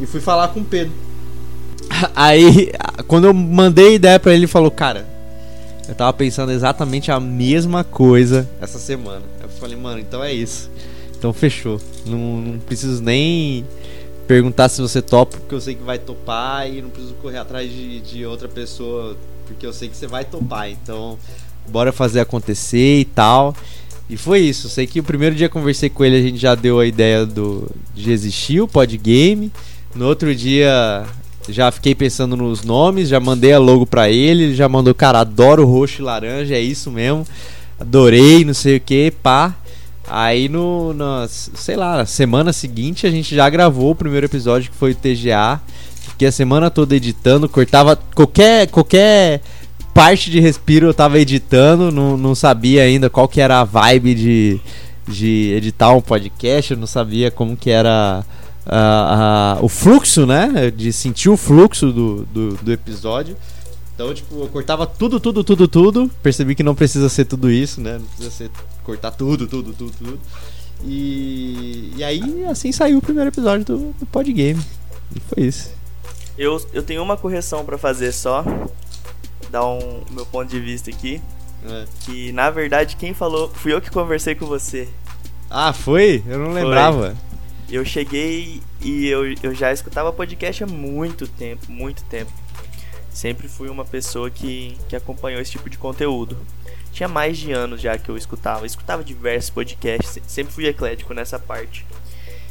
[0.00, 0.92] e fui falar com o Pedro.
[2.14, 2.72] Aí,
[3.06, 5.06] quando eu mandei a ideia pra ele, ele falou: Cara,
[5.88, 9.22] eu tava pensando exatamente a mesma coisa essa semana.
[9.42, 10.70] Eu falei: Mano, então é isso.
[11.18, 11.80] Então fechou.
[12.06, 13.64] Não, não preciso nem
[14.30, 16.70] perguntar se você topa, porque eu sei que vai topar.
[16.70, 20.24] E não preciso correr atrás de, de outra pessoa, porque eu sei que você vai
[20.24, 20.70] topar.
[20.70, 21.18] Então,
[21.68, 23.56] bora fazer acontecer e tal.
[24.08, 24.68] E foi isso.
[24.68, 27.68] Sei que o primeiro dia conversei com ele, a gente já deu a ideia do,
[27.92, 29.50] de existir o Podgame.
[29.96, 31.04] No outro dia
[31.48, 35.18] já fiquei pensando nos nomes, já mandei a logo pra ele, ele já mandou, cara,
[35.18, 37.26] adoro roxo e laranja, é isso mesmo.
[37.80, 39.56] Adorei, não sei o que, pá.
[40.12, 40.92] Aí no,
[41.28, 44.94] sei lá, na semana seguinte a gente já gravou o primeiro episódio que foi o
[44.94, 45.60] TGA.
[45.94, 49.40] Fiquei a semana toda editando, cortava qualquer qualquer
[49.94, 54.14] parte de respiro eu tava editando, não, não sabia ainda qual que era a vibe
[54.14, 54.60] de,
[55.06, 58.24] de editar um podcast, eu não sabia como que era
[59.62, 60.72] o fluxo, né?
[60.74, 63.36] De sentir o fluxo do, do, do episódio.
[63.94, 66.10] Então, tipo, eu cortava tudo, tudo, tudo, tudo.
[66.22, 67.98] Percebi que não precisa ser tudo isso, né?
[67.98, 68.50] Não precisa ser
[68.90, 70.20] cortar tudo, tudo, tudo, tudo.
[70.84, 74.62] E, e aí, assim saiu o primeiro episódio do, do Podgame.
[75.14, 75.72] E foi isso.
[76.36, 78.44] Eu, eu tenho uma correção pra fazer só.
[79.50, 81.20] Dar um meu ponto de vista aqui.
[81.68, 81.84] É.
[82.00, 84.88] Que na verdade quem falou fui eu que conversei com você.
[85.48, 86.22] Ah, foi?
[86.26, 87.16] Eu não lembrava.
[87.68, 92.32] Eu cheguei e eu, eu já escutava podcast há muito tempo, muito tempo.
[93.12, 96.36] Sempre fui uma pessoa que, que acompanhou esse tipo de conteúdo.
[96.92, 98.60] Tinha mais de anos já que eu escutava.
[98.62, 101.86] Eu escutava diversos podcasts, se- sempre fui eclético nessa parte.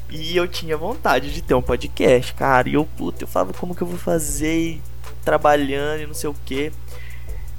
[0.09, 2.67] E eu tinha vontade de ter um podcast, cara.
[2.67, 4.81] E eu, puta, eu falava como que eu vou fazer
[5.23, 6.71] trabalhando e não sei o que.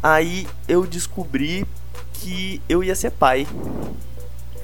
[0.02, 1.64] Aí eu descobri
[2.14, 3.46] que eu ia ser pai.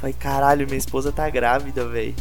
[0.00, 2.14] Falei, caralho, minha esposa tá grávida, velho.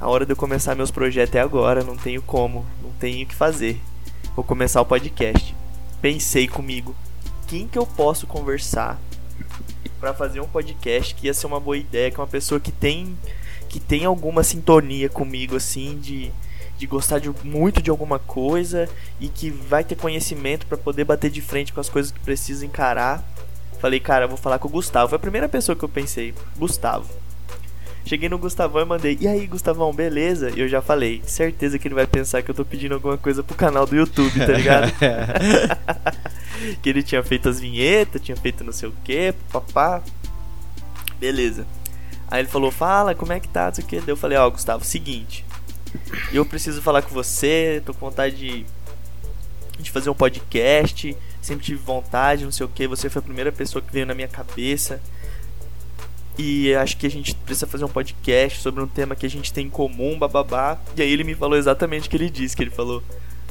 [0.00, 3.28] A hora de eu começar meus projetos é agora, não tenho como, não tenho o
[3.28, 3.80] que fazer.
[4.34, 5.54] Vou começar o podcast.
[6.00, 6.94] Pensei comigo,
[7.46, 8.98] quem que eu posso conversar
[10.04, 12.70] para fazer um podcast que ia ser uma boa ideia, que é uma pessoa que
[12.70, 13.16] tem
[13.70, 16.30] que tem alguma sintonia comigo assim de
[16.76, 18.86] de gostar de, muito de alguma coisa
[19.18, 22.66] e que vai ter conhecimento para poder bater de frente com as coisas que precisa
[22.66, 23.24] encarar.
[23.80, 25.08] Falei, cara, vou falar com o Gustavo.
[25.08, 27.08] Foi a primeira pessoa que eu pensei, Gustavo.
[28.04, 30.50] Cheguei no Gustavão e mandei, e aí, Gustavão, beleza?
[30.54, 33.42] E eu já falei, certeza que ele vai pensar que eu tô pedindo alguma coisa
[33.42, 34.92] pro canal do YouTube, tá ligado?
[36.82, 40.02] que ele tinha feito as vinhetas, tinha feito não sei o que, papá.
[41.18, 41.66] Beleza.
[42.30, 44.00] Aí ele falou, fala, como é que tá, não sei o que.
[44.00, 45.44] Daí eu falei, ó, oh, Gustavo, seguinte.
[46.30, 48.66] Eu preciso falar com você, tô com vontade de,
[49.78, 51.16] de fazer um podcast.
[51.40, 52.86] Sempre tive vontade, não sei o que.
[52.86, 55.00] Você foi a primeira pessoa que veio na minha cabeça.
[56.36, 59.52] E acho que a gente precisa fazer um podcast sobre um tema que a gente
[59.52, 60.78] tem em comum, bababá.
[60.96, 63.02] E aí ele me falou exatamente o que ele disse, que ele falou.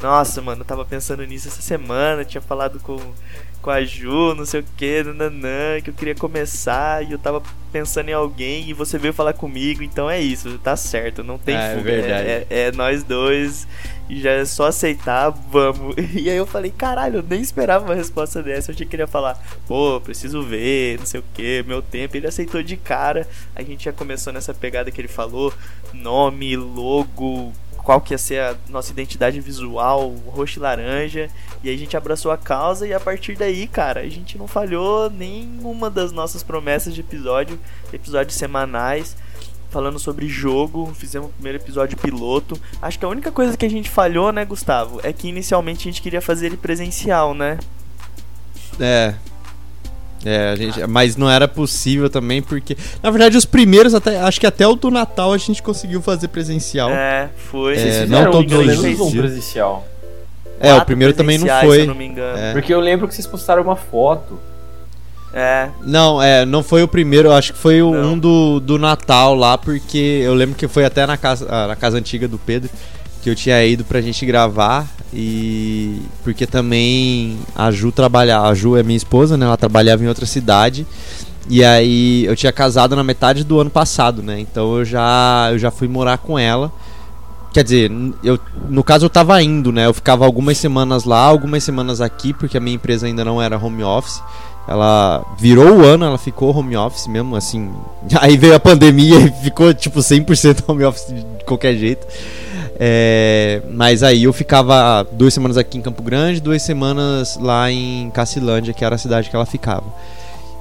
[0.01, 2.97] Nossa, mano, eu tava pensando nisso essa semana, tinha falado com,
[3.64, 7.41] com a Ju, não sei o que, nananã, que eu queria começar e eu tava
[7.72, 11.55] pensando em alguém e você veio falar comigo, então é isso, tá certo, não tem
[11.55, 11.91] é, fuga.
[11.91, 11.95] É.
[11.95, 13.66] É, é, é nós dois
[14.09, 15.95] e já é só aceitar, vamos.
[16.14, 18.70] E aí eu falei, caralho, eu nem esperava uma resposta dessa.
[18.70, 22.16] Eu achei que ele ia falar, pô, preciso ver, não sei o que, meu tempo.
[22.16, 23.28] Ele aceitou de cara.
[23.55, 25.53] A gente já começou nessa pegada que ele falou:
[25.93, 27.53] nome, logo,
[27.84, 31.29] qual que ia ser a nossa identidade visual, roxo e laranja.
[31.63, 34.47] E aí a gente abraçou a causa e a partir daí, cara, a gente não
[34.47, 37.59] falhou nenhuma das nossas promessas de episódio,
[37.91, 39.15] episódios semanais
[39.69, 42.55] falando sobre jogo, fizemos o primeiro episódio piloto.
[42.79, 45.91] Acho que a única coisa que a gente falhou, né, Gustavo, é que inicialmente a
[45.91, 47.57] gente queria fazer ele presencial, né?
[48.79, 49.15] É.
[50.26, 52.78] É, a gente, mas não era possível também, porque.
[53.01, 56.30] Na verdade, os primeiros, até, acho que até o do Natal a gente conseguiu fazer
[56.30, 56.89] presencial.
[56.89, 57.78] É, foi.
[57.78, 58.99] É, não todos os dias.
[58.99, 59.88] um presencial.
[60.59, 61.86] É, o primeiro também não foi.
[61.86, 61.95] Não
[62.38, 62.53] é.
[62.53, 64.39] Porque eu lembro que vocês postaram uma foto
[65.34, 65.69] é.
[65.82, 69.57] Não, é, não foi o primeiro, acho que foi o, um do, do Natal lá,
[69.57, 72.69] porque eu lembro que foi até na casa, ah, na casa antiga do Pedro
[73.24, 78.76] que eu tinha ido pra gente gravar e porque também a Ju trabalhava, a Ju
[78.76, 79.45] é minha esposa, né?
[79.45, 80.86] Ela trabalhava em outra cidade.
[81.49, 84.39] E aí eu tinha casado na metade do ano passado, né?
[84.41, 86.69] Então eu já eu já fui morar com ela.
[87.53, 87.91] Quer dizer,
[88.24, 89.86] eu, no caso eu tava indo, né?
[89.86, 93.57] Eu ficava algumas semanas lá, algumas semanas aqui, porque a minha empresa ainda não era
[93.57, 94.21] home office.
[94.67, 97.71] Ela virou o ano, ela ficou home office mesmo, assim.
[98.19, 102.05] Aí veio a pandemia e ficou tipo 100% home office de qualquer jeito.
[102.80, 108.09] É, mas aí eu ficava duas semanas aqui em Campo Grande, duas semanas lá em
[108.11, 109.86] Cacilândia, que era a cidade que ela ficava.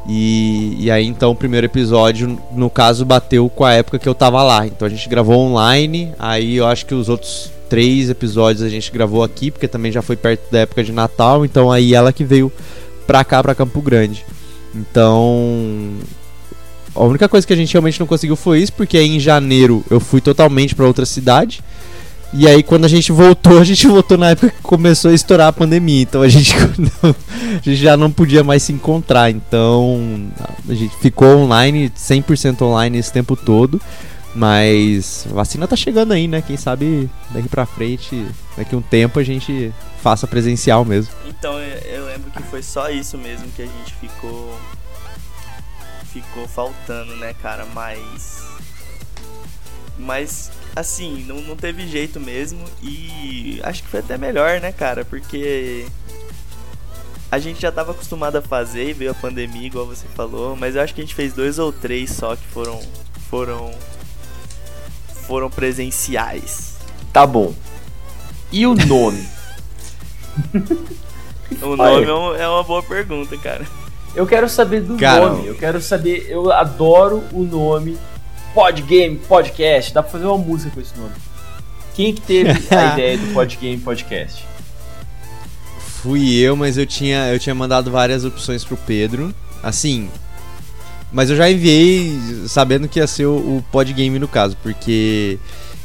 [0.08, 4.14] E, e aí então o primeiro episódio, no caso, bateu com a época que eu
[4.14, 4.66] tava lá.
[4.66, 8.90] Então a gente gravou online, aí eu acho que os outros três episódios a gente
[8.92, 12.24] gravou aqui, porque também já foi perto da época de Natal, então aí ela que
[12.24, 12.52] veio
[13.06, 14.24] pra cá, pra Campo Grande.
[14.74, 15.96] Então.
[16.94, 19.98] A única coisa que a gente realmente não conseguiu foi isso, porque em janeiro eu
[19.98, 21.62] fui totalmente para outra cidade.
[22.32, 25.48] E aí quando a gente voltou, a gente voltou na época que começou a estourar
[25.48, 26.02] a pandemia.
[26.02, 26.54] Então a gente,
[27.02, 29.30] a gente já não podia mais se encontrar.
[29.30, 30.30] Então
[30.68, 33.80] a gente ficou online, 100% online esse tempo todo.
[34.34, 36.40] Mas vacina tá chegando aí, né?
[36.40, 38.26] Quem sabe daqui pra frente,
[38.56, 39.72] daqui um tempo a gente
[40.02, 41.12] faça presencial mesmo.
[41.26, 44.58] Então eu lembro que foi só isso mesmo que a gente ficou.
[46.10, 47.66] Ficou faltando, né, cara?
[47.74, 48.42] Mas.
[49.98, 52.64] Mas, assim, não, não teve jeito mesmo.
[52.82, 55.04] E acho que foi até melhor, né, cara?
[55.04, 55.86] Porque.
[57.30, 60.54] A gente já tava acostumado a fazer e veio a pandemia, igual você falou.
[60.54, 62.80] Mas eu acho que a gente fez dois ou três só que foram.
[63.30, 63.72] Foram
[65.22, 66.76] foram presenciais?
[67.12, 67.54] Tá bom.
[68.50, 69.26] E o nome?
[71.62, 73.66] o nome é, um, é, uma boa pergunta, cara.
[74.14, 75.46] Eu quero saber do cara, nome.
[75.46, 76.26] Eu quero saber.
[76.28, 77.96] Eu adoro o nome
[78.54, 79.92] Podgame Podcast.
[79.92, 81.14] Dá pra fazer uma música com esse nome.
[81.94, 84.44] Quem que teve a ideia do Podgame Podcast?
[86.02, 89.34] Fui eu, mas eu tinha, eu tinha mandado várias opções pro Pedro.
[89.62, 90.08] Assim,
[91.12, 95.38] mas eu já enviei sabendo que ia ser o, o Podgame no caso, porque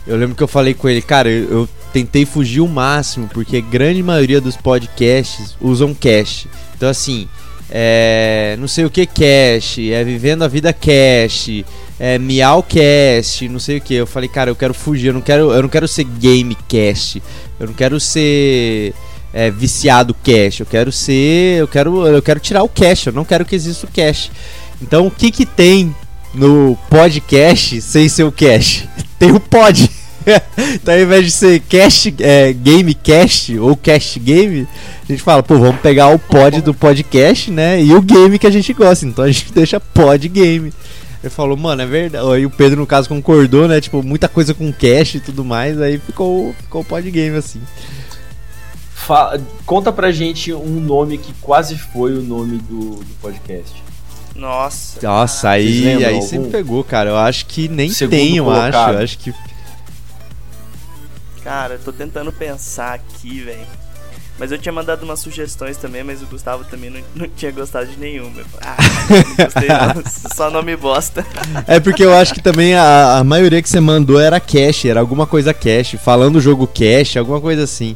[0.07, 3.57] eu lembro que eu falei com ele, cara, eu, eu tentei fugir o máximo, porque
[3.57, 6.47] a grande maioria dos podcasts usam cache.
[6.75, 7.27] Então assim,
[7.69, 11.65] é, não sei o que cache, é vivendo a vida cache,
[11.99, 13.93] é Meowcast, não sei o que.
[13.93, 17.21] Eu falei, cara, eu quero fugir, eu não quero, eu não quero ser gamecast,
[17.59, 18.93] eu não quero ser
[19.33, 23.25] é, viciado cache, eu quero ser, eu quero, eu quero tirar o cache, eu não
[23.25, 24.31] quero que exista o cache.
[24.81, 25.95] Então o que que tem
[26.33, 28.87] no podcast sem ser o cash?
[29.17, 29.89] Tem o pod.
[30.75, 34.67] então ao invés de ser cast, é, game cast ou cast game,
[35.03, 37.81] a gente fala, pô, vamos pegar o pod do podcast, né?
[37.81, 39.07] E o game que a gente gosta.
[39.07, 40.71] Então a gente deixa pod game.
[41.23, 42.25] Ele falou, mano, é verdade.
[42.27, 43.81] Aí o Pedro, no caso, concordou, né?
[43.81, 45.81] Tipo, muita coisa com cash e tudo mais.
[45.81, 47.61] Aí ficou, ficou o pod game assim.
[48.93, 53.83] Fala, conta pra gente um nome que quase foi o nome do, do podcast.
[54.35, 54.99] Nossa.
[55.01, 57.09] Nossa, aí, aí você me pegou, cara.
[57.09, 58.77] Eu acho que nem tem, eu acho.
[58.77, 59.33] Eu acho que.
[61.43, 63.65] Cara, eu tô tentando pensar aqui, velho.
[64.39, 67.87] Mas eu tinha mandado umas sugestões também, mas o Gustavo também não, não tinha gostado
[67.87, 68.41] de nenhuma.
[68.61, 68.77] Ah,
[69.09, 70.03] não gostei não.
[70.35, 71.25] Só nome bosta.
[71.65, 74.99] É porque eu acho que também a, a maioria que você mandou era cash, era
[74.99, 77.95] alguma coisa cash, falando o jogo cash, alguma coisa assim.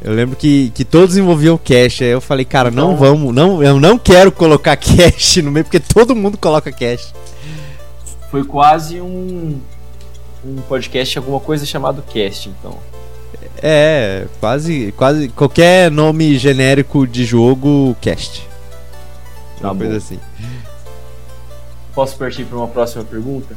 [0.00, 2.02] Eu lembro que, que todos envolviam cash.
[2.02, 5.64] Aí eu falei, cara, não, não vamos, não, eu não quero colocar cash no meio,
[5.64, 7.12] porque todo mundo coloca cash.
[8.30, 9.60] Foi quase um,
[10.44, 12.78] um podcast, alguma coisa chamado cast, então.
[13.60, 18.46] É, quase, quase qualquer nome genérico de jogo, cast.
[19.60, 20.18] Tá uma coisa assim.
[21.94, 23.56] Posso partir para uma próxima pergunta?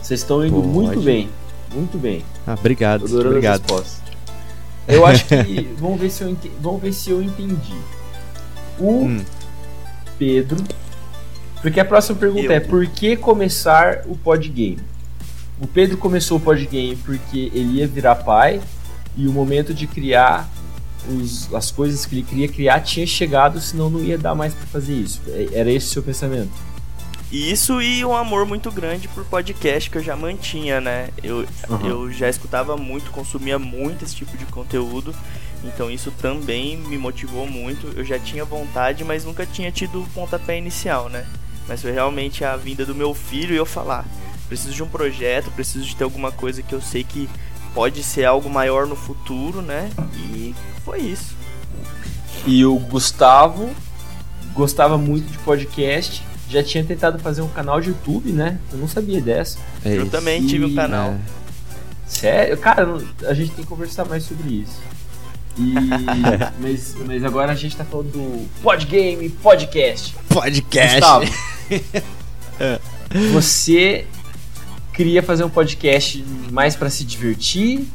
[0.00, 0.68] Vocês estão indo Pode.
[0.68, 1.28] muito bem,
[1.74, 2.24] muito bem.
[2.46, 3.04] Ah, obrigado.
[3.04, 3.62] Obrigado.
[4.86, 7.74] Eu acho que vamos ver se eu entendi, vamos ver se eu entendi.
[8.78, 9.24] O hum.
[10.18, 10.62] Pedro,
[11.60, 12.52] porque a próxima pergunta eu.
[12.52, 14.78] é por que começar o podgame?
[15.60, 18.60] O Pedro começou o podgame porque ele ia virar pai
[19.16, 20.48] e o momento de criar
[21.08, 24.66] os, as coisas que ele queria criar tinha chegado, senão não ia dar mais para
[24.66, 25.20] fazer isso.
[25.28, 26.52] É, era esse o seu pensamento?
[27.32, 31.10] Isso e um amor muito grande por podcast que eu já mantinha, né?
[31.22, 31.86] Eu, uhum.
[31.86, 35.14] eu já escutava muito, consumia muito esse tipo de conteúdo,
[35.62, 37.86] então isso também me motivou muito.
[37.96, 41.24] Eu já tinha vontade, mas nunca tinha tido o pontapé inicial, né?
[41.68, 44.04] Mas foi realmente a vinda do meu filho e eu falar:
[44.48, 47.28] preciso de um projeto, preciso de ter alguma coisa que eu sei que
[47.74, 49.90] pode ser algo maior no futuro, né?
[50.16, 50.54] E
[50.84, 51.34] foi isso.
[52.46, 53.70] E o Gustavo
[54.54, 58.58] gostava muito de podcast, já tinha tentado fazer um canal de YouTube, né?
[58.72, 59.58] Eu não sabia dessa.
[59.84, 61.10] É eu também tive um canal.
[61.10, 61.18] É.
[62.06, 62.58] Sério?
[62.58, 64.80] Cara, a gente tem que conversar mais sobre isso.
[65.56, 65.74] E,
[66.60, 70.14] mas, mas agora a gente tá falando do Podgame Podcast.
[70.28, 71.00] Podcast.
[71.00, 71.24] Gustavo,
[73.32, 74.06] você
[74.92, 77.86] queria fazer um podcast mais para se divertir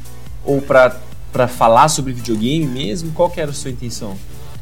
[0.44, 0.96] ou para
[1.36, 3.12] para falar sobre videogame mesmo?
[3.12, 4.16] Qual que era a sua intenção?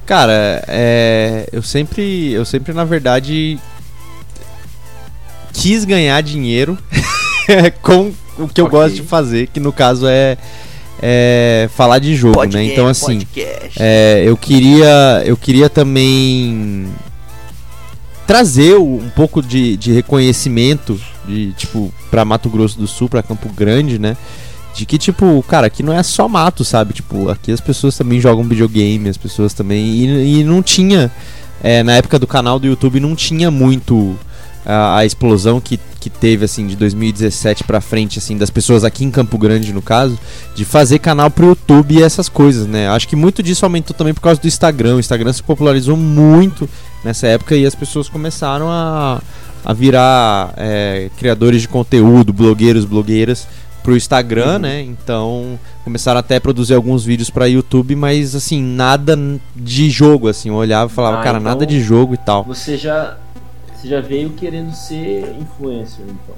[0.04, 3.60] Cara, é, eu sempre, eu sempre na verdade
[5.52, 6.76] quis ganhar dinheiro
[7.80, 8.78] com o que eu okay.
[8.78, 10.36] gosto de fazer, que no caso é,
[11.00, 12.48] é falar de jogo, né?
[12.48, 13.22] Game, então assim,
[13.78, 16.88] é, eu queria, eu queria também
[18.26, 23.48] trazer um pouco de, de reconhecimento de tipo para Mato Grosso do Sul, para Campo
[23.48, 24.16] Grande, né?
[24.74, 26.94] De que tipo, cara, aqui não é só mato, sabe?
[26.94, 31.10] Tipo, aqui as pessoas também jogam videogame, as pessoas também e, e não tinha
[31.64, 34.14] é, na época do canal do YouTube não tinha muito
[34.66, 39.02] a, a, explosão que, que teve assim de 2017 para frente assim das pessoas aqui
[39.02, 40.18] em Campo Grande no caso
[40.54, 44.12] de fazer canal pro YouTube e essas coisas né acho que muito disso aumentou também
[44.12, 46.68] por causa do Instagram o Instagram se popularizou muito
[47.02, 49.22] nessa época e as pessoas começaram a,
[49.64, 53.46] a virar é, criadores de conteúdo blogueiros blogueiras
[53.82, 54.58] pro Instagram, uhum.
[54.60, 54.80] né?
[54.82, 59.16] Então começaram até a produzir alguns vídeos para YouTube, mas assim, nada
[59.54, 62.44] de jogo, assim, eu olhava e falava, ah, cara, então nada de jogo e tal.
[62.44, 63.18] Você já
[63.74, 66.34] você já veio querendo ser influencer, então.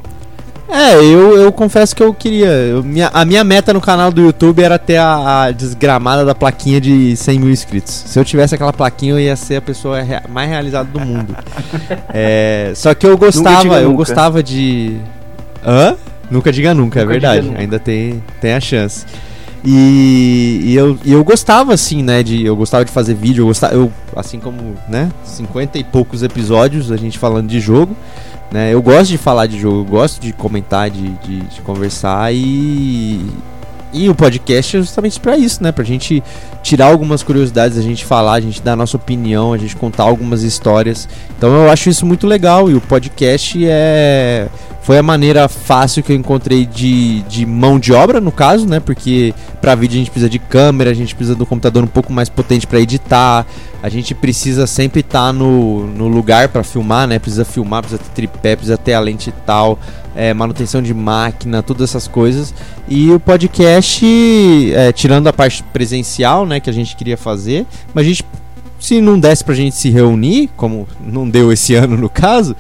[0.68, 2.48] É, eu, eu confesso que eu queria.
[2.48, 6.34] Eu, minha, a minha meta no canal do YouTube era ter a, a, desgramada da
[6.34, 7.92] plaquinha de 100 mil inscritos.
[8.06, 11.36] Se eu tivesse aquela plaquinha, eu ia ser a pessoa rea, mais realizada do mundo.
[12.12, 14.96] é, só que eu gostava, eu gostava de.
[15.64, 15.96] Hã?
[16.30, 17.46] Nunca diga nunca, é nunca é verdade.
[17.46, 17.60] Nunca.
[17.60, 19.06] Ainda tem, tem a chance.
[19.64, 22.22] E, e, eu, e eu gostava, assim, né?
[22.22, 25.10] De, eu gostava de fazer vídeo, eu gostava, eu, assim como, né?
[25.24, 27.96] 50 e poucos episódios a gente falando de jogo.
[28.50, 28.72] Né?
[28.72, 33.20] Eu gosto de falar de jogo, gosto de comentar, de, de, de conversar e.
[33.92, 35.72] E o podcast é justamente para isso, né?
[35.72, 36.22] Pra gente
[36.62, 40.02] tirar algumas curiosidades, a gente falar, a gente dar a nossa opinião, a gente contar
[40.04, 41.08] algumas histórias.
[41.36, 44.48] Então eu acho isso muito legal e o podcast é
[44.86, 48.78] foi a maneira fácil que eu encontrei de, de mão de obra, no caso, né?
[48.78, 52.12] Porque para vídeo a gente precisa de câmera, a gente precisa um computador um pouco
[52.12, 53.44] mais potente para editar,
[53.82, 57.18] a gente precisa sempre estar tá no, no lugar para filmar, né?
[57.18, 59.76] Precisa filmar, precisa ter tripé, precisa ter a lente e tal,
[60.16, 62.54] é, manutenção de máquina, todas essas coisas.
[62.88, 64.04] E o podcast,
[64.74, 66.58] é, tirando a parte presencial, né?
[66.58, 68.24] Que a gente queria fazer, mas a gente,
[68.80, 72.56] se não desse pra gente se reunir, como não deu esse ano no caso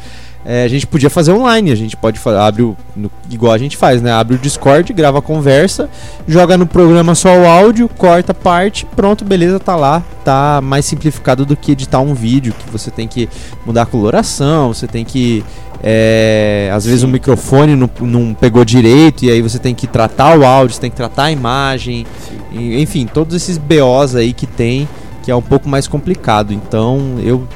[0.48, 1.72] é, a gente podia fazer online.
[1.72, 4.12] A gente pode abre o, no, igual a gente faz, né?
[4.12, 5.90] Abre o Discord, grava a conversa,
[6.26, 10.04] joga no programa só o áudio, corta parte, pronto, beleza, tá lá.
[10.24, 13.28] Tá mais simplificado do que editar um vídeo, que você tem que
[13.64, 15.44] mudar a coloração, você tem que.
[15.82, 20.38] É, às vezes o microfone não, não pegou direito e aí você tem que tratar
[20.38, 22.06] o áudio, você tem que tratar a imagem,
[22.50, 24.88] e, enfim, todos esses BOs aí que tem,
[25.22, 26.52] que é um pouco mais complicado.
[26.52, 27.46] Então eu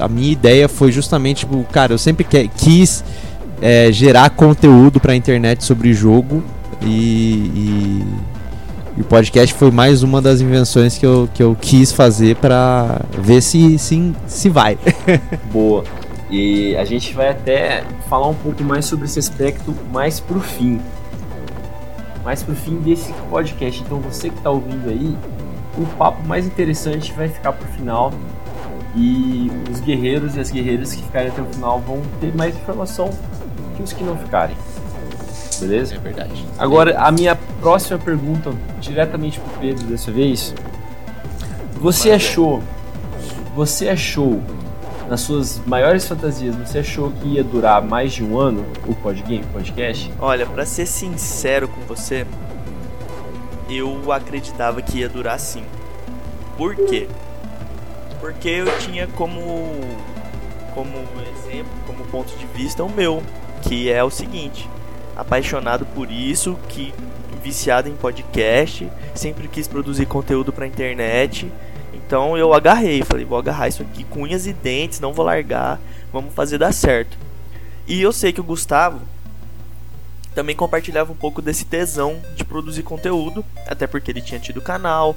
[0.00, 3.04] a minha ideia foi justamente, tipo, cara, eu sempre que, quis
[3.60, 6.42] é, gerar conteúdo pra internet sobre jogo
[6.82, 8.04] e, e,
[8.98, 13.00] e, o podcast foi mais uma das invenções que eu, que eu quis fazer pra
[13.18, 14.78] ver se, se, se vai.
[15.52, 15.84] Boa.
[16.36, 20.80] E a gente vai até falar um pouco mais sobre esse aspecto mais pro fim.
[22.24, 23.80] Mais pro fim desse podcast.
[23.80, 25.16] Então você que tá ouvindo aí,
[25.78, 28.12] o papo mais interessante vai ficar pro final
[28.96, 33.10] e os guerreiros e as guerreiras que ficarem até o final vão ter mais informação
[33.76, 34.56] que os que não ficarem.
[35.60, 35.94] Beleza?
[35.94, 36.44] É verdade.
[36.58, 40.52] Agora, a minha próxima pergunta, diretamente pro Pedro dessa vez.
[41.80, 42.60] Você achou.
[43.54, 44.42] Você achou,
[45.08, 49.44] nas suas maiores fantasias, você achou que ia durar mais de um ano o podgame,
[49.52, 50.12] podcast?
[50.18, 52.26] Olha, para ser sincero com você,
[53.68, 55.64] eu acreditava que ia durar sim.
[56.56, 57.08] Por quê?
[58.20, 59.80] Porque eu tinha como
[60.74, 60.92] como
[61.36, 63.22] exemplo, como ponto de vista o meu,
[63.62, 64.68] que é o seguinte:
[65.16, 66.92] apaixonado por isso, que
[67.42, 71.52] viciado em podcast, sempre quis produzir conteúdo para internet.
[72.06, 75.80] Então eu agarrei, falei, vou agarrar isso aqui com unhas e dentes, não vou largar,
[76.12, 77.16] vamos fazer dar certo.
[77.86, 79.00] E eu sei que o Gustavo
[80.34, 85.16] também compartilhava um pouco desse tesão de produzir conteúdo, até porque ele tinha tido canal,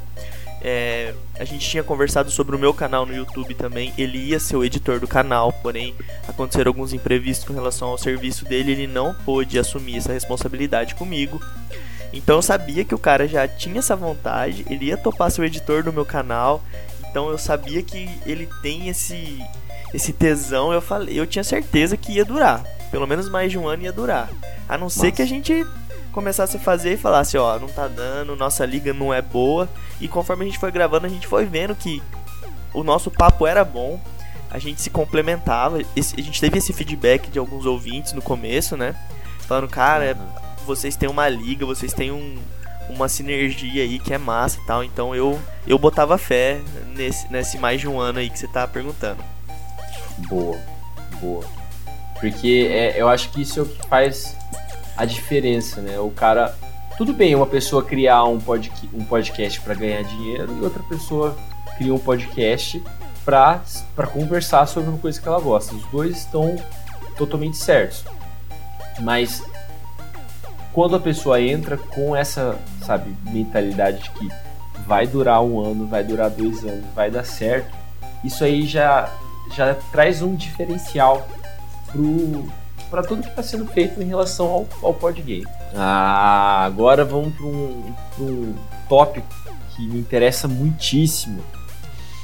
[0.62, 3.94] é, a gente tinha conversado sobre o meu canal no YouTube também.
[3.98, 5.94] Ele ia ser o editor do canal, porém
[6.28, 8.72] aconteceram alguns imprevistos com relação ao serviço dele.
[8.72, 11.40] Ele não pôde assumir essa responsabilidade comigo.
[12.14, 15.46] Então eu sabia que o cara já tinha essa vontade, ele ia topar ser o
[15.46, 16.64] editor do meu canal.
[17.10, 19.42] Então eu sabia que ele tem esse
[19.94, 20.72] esse tesão.
[20.72, 23.92] Eu falei, eu tinha certeza que ia durar, pelo menos mais de um ano ia
[23.92, 24.30] durar.
[24.68, 25.66] A não ser que a gente
[26.12, 29.70] começasse a fazer e falasse, ó, não tá dando, nossa liga não é boa.
[30.02, 32.02] E conforme a gente foi gravando, a gente foi vendo que
[32.74, 34.00] o nosso papo era bom,
[34.50, 35.78] a gente se complementava.
[35.78, 38.96] A gente teve esse feedback de alguns ouvintes no começo, né?
[39.40, 40.47] Falando, cara, uhum.
[40.68, 42.38] Vocês têm uma liga, vocês têm um,
[42.90, 44.84] uma sinergia aí que é massa e tal.
[44.84, 46.60] Então eu, eu botava fé
[46.96, 49.24] nesse, nesse mais de um ano aí que você tá perguntando.
[50.30, 50.60] Boa,
[51.20, 51.44] boa.
[52.20, 54.36] Porque é, eu acho que isso é o que faz
[54.96, 56.00] a diferença, né?
[56.00, 56.56] O cara.
[56.98, 61.38] Tudo bem uma pessoa criar um, pod, um podcast para ganhar dinheiro e outra pessoa
[61.78, 62.82] cria um podcast
[63.24, 65.76] para conversar sobre uma coisa que ela gosta.
[65.76, 66.56] Os dois estão
[67.16, 68.04] totalmente certos.
[69.02, 69.44] Mas
[70.78, 72.56] quando a pessoa entra com essa,
[72.86, 74.30] sabe, mentalidade de que
[74.86, 77.76] vai durar um ano, vai durar dois anos, vai dar certo,
[78.24, 79.12] isso aí já,
[79.56, 81.28] já traz um diferencial
[82.92, 85.48] para tudo que está sendo feito em relação ao, ao podgame.
[85.76, 88.56] Ah, agora vamos para um, um
[88.88, 89.28] tópico
[89.76, 91.42] que me interessa muitíssimo.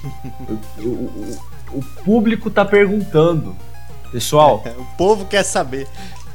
[0.78, 1.40] o, o,
[1.74, 3.56] o, público está perguntando.
[4.12, 5.88] Pessoal, o povo quer saber.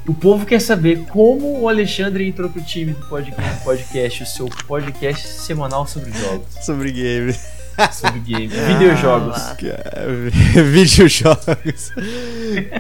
[0.09, 4.49] O povo quer saber como o Alexandre entrou pro time do podcast, podcast o seu
[4.67, 6.47] podcast semanal sobre jogos.
[6.65, 7.47] Sobre games.
[7.93, 8.55] Sobre games.
[8.55, 9.37] Videojogos.
[9.37, 9.57] Ah,
[10.73, 11.93] videojogos.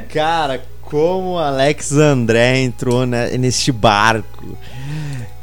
[0.08, 4.56] Cara, como Alex André entrou né, neste barco.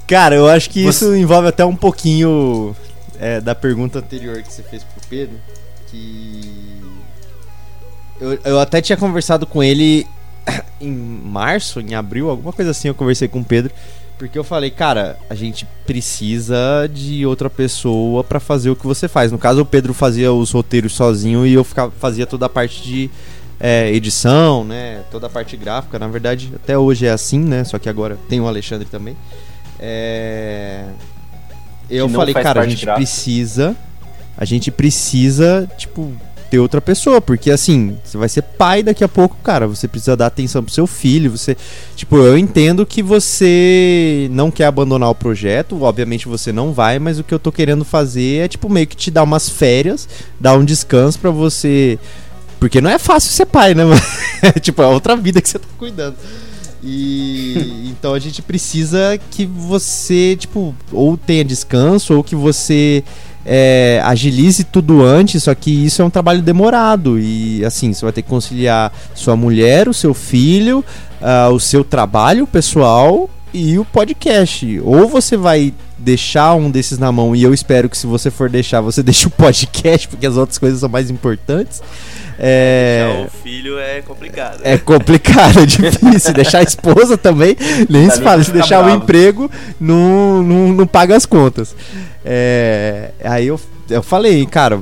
[0.07, 1.05] Cara, eu acho que você...
[1.05, 2.75] isso envolve até um pouquinho
[3.19, 5.37] é, da pergunta anterior que você fez pro Pedro.
[5.91, 6.81] Que.
[8.19, 10.07] Eu, eu até tinha conversado com ele
[10.79, 12.87] em março, em abril, alguma coisa assim.
[12.87, 13.73] Eu conversei com o Pedro.
[14.17, 19.09] Porque eu falei, cara, a gente precisa de outra pessoa para fazer o que você
[19.09, 19.29] faz.
[19.29, 22.81] No caso, o Pedro fazia os roteiros sozinho e eu ficava, fazia toda a parte
[22.81, 23.09] de
[23.59, 25.01] é, edição, né?
[25.11, 25.99] Toda a parte gráfica.
[25.99, 27.65] Na verdade, até hoje é assim, né?
[27.65, 29.17] Só que agora tem o Alexandre também.
[29.79, 30.85] É...
[31.89, 32.95] Eu falei, cara, a gente gráfica.
[32.95, 33.75] precisa.
[34.37, 36.13] A gente precisa, tipo,
[36.49, 40.15] ter outra pessoa, porque assim, você vai ser pai daqui a pouco, cara, você precisa
[40.15, 41.57] dar atenção pro seu filho, você,
[41.95, 47.19] tipo, eu entendo que você não quer abandonar o projeto, obviamente você não vai, mas
[47.19, 50.07] o que eu tô querendo fazer é tipo meio que te dar umas férias,
[50.39, 51.99] dar um descanso para você
[52.59, 53.83] porque não é fácil ser pai, né?
[54.61, 56.15] tipo, é outra vida que você tá cuidando.
[56.83, 63.03] E então a gente precisa que você, tipo, ou tenha descanso, ou que você
[63.45, 67.19] é, agilize tudo antes, só que isso é um trabalho demorado.
[67.19, 70.83] E assim, você vai ter que conciliar sua mulher, o seu filho,
[71.21, 74.81] uh, o seu trabalho pessoal e o podcast.
[74.83, 78.49] Ou você vai deixar um desses na mão, e eu espero que se você for
[78.49, 81.81] deixar, você deixe o podcast, porque as outras coisas são mais importantes.
[82.37, 83.05] É...
[83.07, 84.61] Deixar o filho é complicado.
[84.63, 86.33] É complicado, é difícil.
[86.33, 87.55] deixar a esposa também,
[87.89, 88.43] nem tá se fala.
[88.43, 88.99] Se deixar bravo.
[88.99, 91.75] o emprego, não, não, não paga as contas.
[92.23, 93.11] É...
[93.23, 93.59] Aí eu,
[93.89, 94.81] eu falei, cara,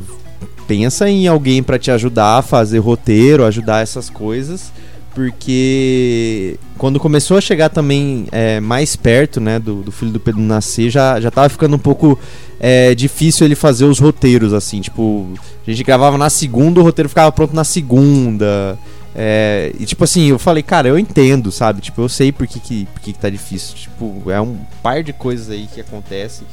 [0.67, 4.71] pensa em alguém para te ajudar a fazer roteiro, ajudar essas coisas
[5.13, 10.41] porque quando começou a chegar também é, mais perto né, do, do, filho do Pedro
[10.41, 12.17] nascer, já, já tava ficando um pouco
[12.59, 15.27] é, difícil ele fazer os roteiros, assim, tipo,
[15.65, 18.77] a gente gravava na segunda, o roteiro ficava pronto na segunda.
[19.15, 21.81] É, e tipo assim, eu falei, cara, eu entendo, sabe?
[21.81, 23.75] Tipo, eu sei por que, que, por que, que tá difícil.
[23.75, 26.43] Tipo, é um par de coisas aí que acontece.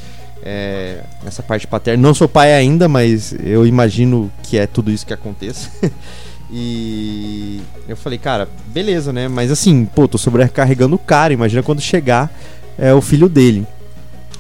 [0.43, 2.03] É, nessa parte paterna.
[2.03, 5.71] Não sou pai ainda, mas eu imagino que é tudo isso que aconteça.
[6.53, 9.29] E eu falei, cara, beleza, né?
[9.29, 11.33] Mas assim, pô, tô sobrecarregando o cara.
[11.33, 12.31] Imagina quando chegar
[12.77, 13.67] é, o filho dele.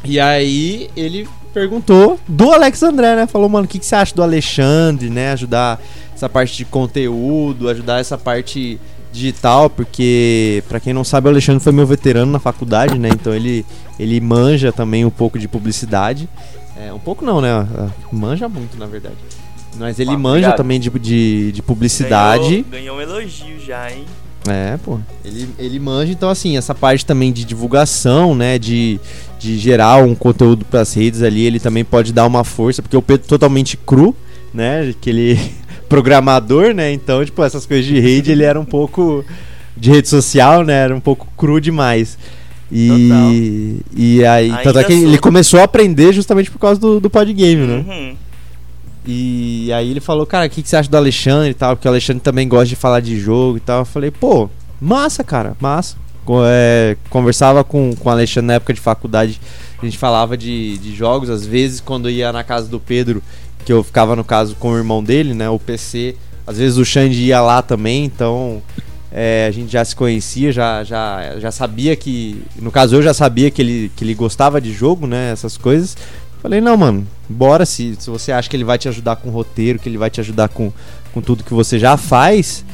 [0.04, 3.26] E aí ele perguntou do Alex André, né?
[3.26, 5.32] Falou, mano, o que, que você acha do Alexandre, né?
[5.32, 5.80] Ajudar
[6.14, 8.80] essa parte de conteúdo, ajudar essa parte
[9.12, 13.08] digital, porque para quem não sabe, o Alexandre foi meu veterano na faculdade, né?
[13.08, 13.64] Então ele,
[13.98, 16.28] ele manja também um pouco de publicidade.
[16.76, 17.66] É, um pouco não, né?
[18.10, 19.16] Manja muito, na verdade.
[19.78, 20.56] Mas ele ah, manja obrigado.
[20.56, 22.64] também de, de, de publicidade.
[22.70, 24.04] Ganhou, ganhou, um elogio já, hein?
[24.48, 24.98] É, pô.
[25.24, 28.58] Ele, ele manja, então, assim, essa parte também de divulgação, né?
[28.58, 28.98] De,
[29.38, 32.96] de gerar um conteúdo para as redes ali, ele também pode dar uma força, porque
[32.96, 34.14] o Pedro é totalmente cru,
[34.52, 34.94] né?
[35.00, 35.40] Que ele
[35.88, 36.92] programador, né?
[36.92, 39.24] Então, tipo, essas coisas de rede, ele era um pouco
[39.76, 40.74] de rede social, né?
[40.74, 42.18] Era um pouco cru demais.
[42.72, 47.10] E, e aí, tanto é que ele começou a aprender justamente por causa do, do
[47.10, 47.84] podgame, né?
[47.86, 48.16] Uhum.
[49.12, 51.74] E aí ele falou, cara, o que, que você acha do Alexandre e tal?
[51.74, 53.80] Porque o Alexandre também gosta de falar de jogo e tal.
[53.80, 54.48] Eu falei, pô,
[54.80, 55.96] massa, cara, massa.
[56.46, 59.40] É, conversava com, com o Alexandre na época de faculdade,
[59.82, 63.20] a gente falava de, de jogos, às vezes quando ia na casa do Pedro,
[63.64, 66.14] que eu ficava no caso com o irmão dele, né, o PC,
[66.46, 68.62] às vezes o Xande ia lá também, então
[69.10, 73.12] é, a gente já se conhecia, já, já, já sabia que, no caso eu já
[73.12, 75.96] sabia que ele, que ele gostava de jogo, né, essas coisas,
[76.40, 79.32] Falei, não, mano, bora se, se você acha que ele vai te ajudar com o
[79.32, 80.72] roteiro, que ele vai te ajudar com,
[81.12, 82.64] com tudo que você já faz,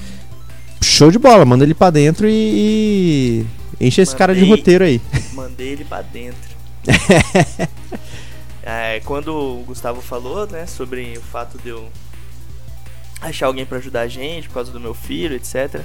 [0.80, 3.44] show de bola, manda ele pra dentro e,
[3.80, 5.00] e enche esse mandei, cara de roteiro aí.
[5.32, 6.56] Mandei ele pra dentro.
[8.62, 11.88] é, quando o Gustavo falou, né, sobre o fato de eu
[13.20, 15.80] achar alguém para ajudar a gente por causa do meu filho, etc.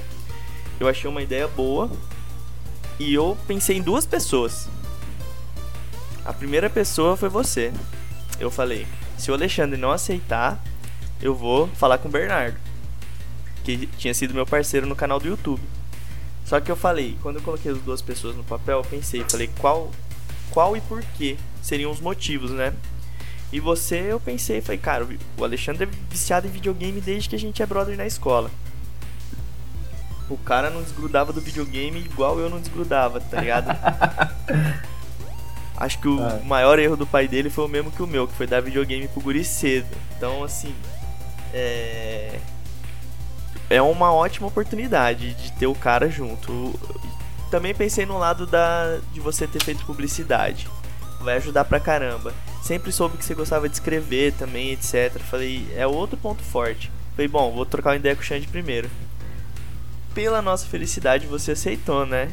[0.78, 1.90] Eu achei uma ideia boa
[3.00, 4.68] e eu pensei em duas pessoas.
[6.24, 7.72] A primeira pessoa foi você.
[8.38, 8.86] Eu falei:
[9.18, 10.62] se o Alexandre não aceitar,
[11.20, 12.56] eu vou falar com o Bernardo,
[13.64, 15.62] que tinha sido meu parceiro no canal do YouTube.
[16.44, 19.48] Só que eu falei, quando eu coloquei as duas pessoas no papel, eu pensei, falei
[19.58, 19.90] qual,
[20.50, 22.74] qual e por que seriam os motivos, né?
[23.52, 25.06] E você, eu pensei, falei, cara,
[25.36, 28.50] o Alexandre é viciado em videogame desde que a gente é brother na escola.
[30.28, 33.68] O cara não desgrudava do videogame igual eu não desgrudava, tá ligado?
[35.82, 36.38] Acho que o ah.
[36.44, 39.08] maior erro do pai dele foi o mesmo que o meu, que foi dar videogame
[39.08, 39.88] pro guri cedo.
[40.16, 40.72] Então, assim,
[41.52, 42.38] é...
[43.68, 46.72] É uma ótima oportunidade de ter o cara junto.
[47.50, 50.68] Também pensei no lado da de você ter feito publicidade.
[51.20, 52.32] Vai ajudar pra caramba.
[52.62, 55.18] Sempre soube que você gostava de escrever também, etc.
[55.18, 56.92] Falei, é outro ponto forte.
[57.16, 58.88] Falei, bom, vou trocar uma ideia com o Xande primeiro.
[60.14, 62.30] Pela nossa felicidade, você aceitou, né?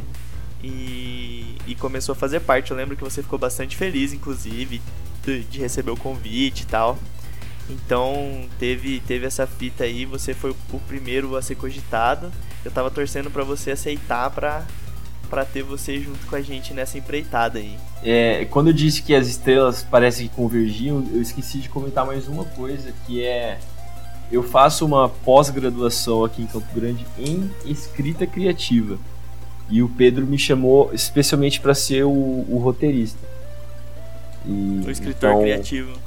[0.63, 2.71] E, e começou a fazer parte.
[2.71, 4.81] Eu lembro que você ficou bastante feliz, inclusive,
[5.23, 6.97] de, de receber o convite e tal.
[7.69, 12.31] Então teve, teve essa fita aí, você foi o primeiro a ser cogitado.
[12.65, 14.65] Eu tava torcendo para você aceitar pra,
[15.29, 17.77] pra ter você junto com a gente nessa empreitada aí.
[18.03, 22.27] É, quando eu disse que as estrelas parecem que convergiam, eu esqueci de comentar mais
[22.27, 23.59] uma coisa, que é
[24.31, 28.97] eu faço uma pós-graduação aqui em Campo Grande em escrita criativa.
[29.69, 32.09] E o Pedro me chamou especialmente para ser o,
[32.49, 33.19] o roteirista.
[34.45, 35.97] E, o escritor então, criativo.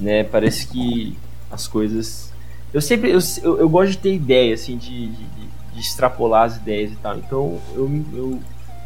[0.00, 1.16] Né, parece que
[1.50, 2.32] as coisas.
[2.72, 3.10] Eu sempre.
[3.10, 5.24] Eu, eu, eu gosto de ter ideia, assim, de, de,
[5.72, 7.16] de, extrapolar as ideias e tal.
[7.16, 8.40] Então eu, eu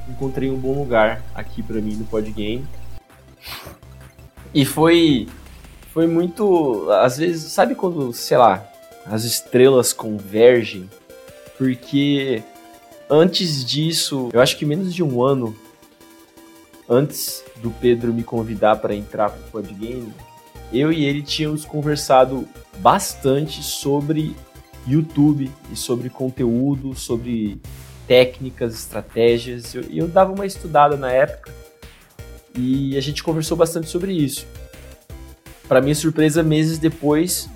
[0.08, 2.66] encontrei um bom lugar aqui para mim no Podgame.
[4.52, 5.26] E foi.
[5.94, 6.90] Foi muito.
[6.90, 8.68] Às vezes, sabe quando, sei lá,
[9.06, 10.88] as estrelas convergem?
[11.56, 12.42] Porque
[13.10, 15.56] Antes disso, eu acho que menos de um ano
[16.86, 20.12] antes do Pedro me convidar para entrar pro Podgame,
[20.72, 22.46] eu e ele tínhamos conversado
[22.78, 24.36] bastante sobre
[24.86, 27.58] YouTube e sobre conteúdo, sobre
[28.06, 29.72] técnicas, estratégias.
[29.72, 31.50] E eu, eu dava uma estudada na época
[32.54, 34.46] e a gente conversou bastante sobre isso.
[35.66, 37.48] Para minha surpresa, meses depois,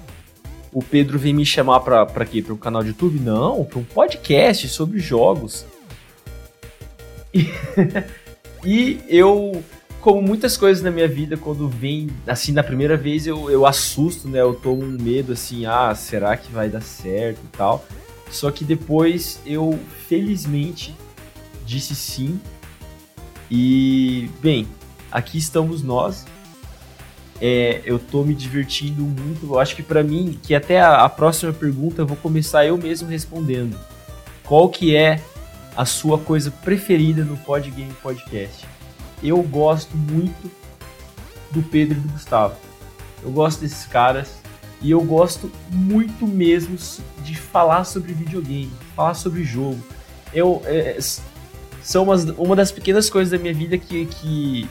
[0.73, 2.41] o Pedro vem me chamar para quê?
[2.41, 3.21] Para um canal de YouTube?
[3.21, 5.67] Não, para um podcast sobre jogos.
[7.33, 7.49] E,
[8.65, 9.63] e eu
[10.03, 14.29] como muitas coisas na minha vida, quando vem, assim, na primeira vez eu, eu assusto,
[14.29, 14.41] né?
[14.41, 17.85] Eu tomo um medo, assim, ah, será que vai dar certo e tal.
[18.29, 20.93] Só que depois eu, felizmente,
[21.65, 22.41] disse sim.
[23.49, 24.67] E, bem,
[25.11, 26.27] aqui estamos nós.
[27.45, 29.47] É, eu tô me divertindo muito.
[29.47, 32.79] Eu acho que para mim, que até a, a próxima pergunta eu vou começar eu
[32.79, 33.77] mesmo respondendo.
[34.45, 35.21] Qual que é
[35.77, 38.65] a sua coisa preferida no Podgame Podcast?
[39.23, 40.51] eu gosto muito
[41.51, 42.57] do Pedro e do Gustavo.
[43.23, 44.35] Eu gosto desses caras
[44.81, 46.77] e eu gosto muito mesmo
[47.23, 49.81] de falar sobre videogame, falar sobre jogo.
[50.35, 50.99] Eu é,
[51.83, 54.69] são umas, uma das pequenas coisas da minha vida que, que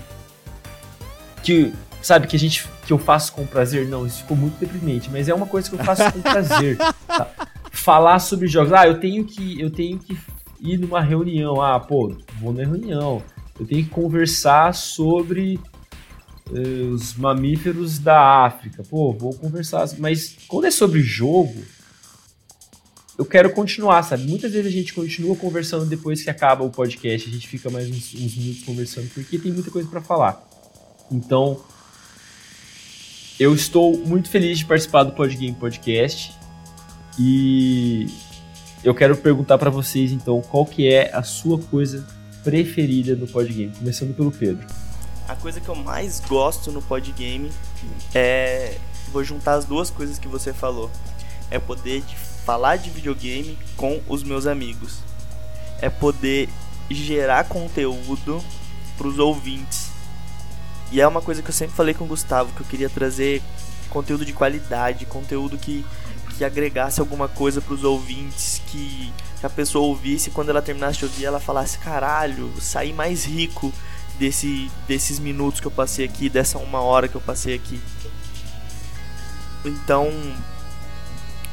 [1.41, 3.87] que sabe que a gente que eu faço com prazer.
[3.87, 6.77] Não, isso ficou muito deprimente, mas é uma coisa que eu faço com prazer.
[7.07, 7.27] Tá?
[7.71, 8.71] Falar sobre jogos.
[8.71, 10.17] Ah, eu tenho que eu tenho que
[10.61, 11.61] ir numa reunião.
[11.61, 13.21] Ah, pô, vou na reunião
[13.61, 15.59] eu tenho que conversar sobre
[16.49, 18.83] uh, os mamíferos da África.
[18.83, 19.87] Pô, vou conversar.
[19.99, 21.61] Mas quando é sobre jogo,
[23.19, 24.23] eu quero continuar, sabe?
[24.23, 27.87] Muitas vezes a gente continua conversando depois que acaba o podcast, a gente fica mais
[27.87, 30.43] uns, uns minutos conversando, porque tem muita coisa para falar.
[31.11, 31.63] Então,
[33.41, 36.31] eu estou muito feliz de participar do Podgame Podcast
[37.17, 38.05] e
[38.83, 42.05] eu quero perguntar para vocês então qual que é a sua coisa
[42.43, 43.73] preferida no podgame?
[43.75, 44.67] Começando pelo Pedro.
[45.27, 47.51] A coisa que eu mais gosto no podgame
[48.13, 48.77] é.
[49.11, 50.91] Vou juntar as duas coisas que você falou.
[51.49, 54.99] É poder de falar de videogame com os meus amigos.
[55.81, 56.47] É poder
[56.91, 58.39] gerar conteúdo
[58.95, 59.90] para os ouvintes.
[60.91, 63.41] E é uma coisa que eu sempre falei com o Gustavo, que eu queria trazer
[63.89, 65.85] conteúdo de qualidade, conteúdo que,
[66.37, 69.11] que agregasse alguma coisa para os ouvintes, que
[69.41, 73.73] que a pessoa ouvisse quando ela terminasse de ouvir, ela falasse: caralho, saí mais rico
[74.19, 77.81] desse, desses minutos que eu passei aqui, dessa uma hora que eu passei aqui.
[79.65, 80.11] Então,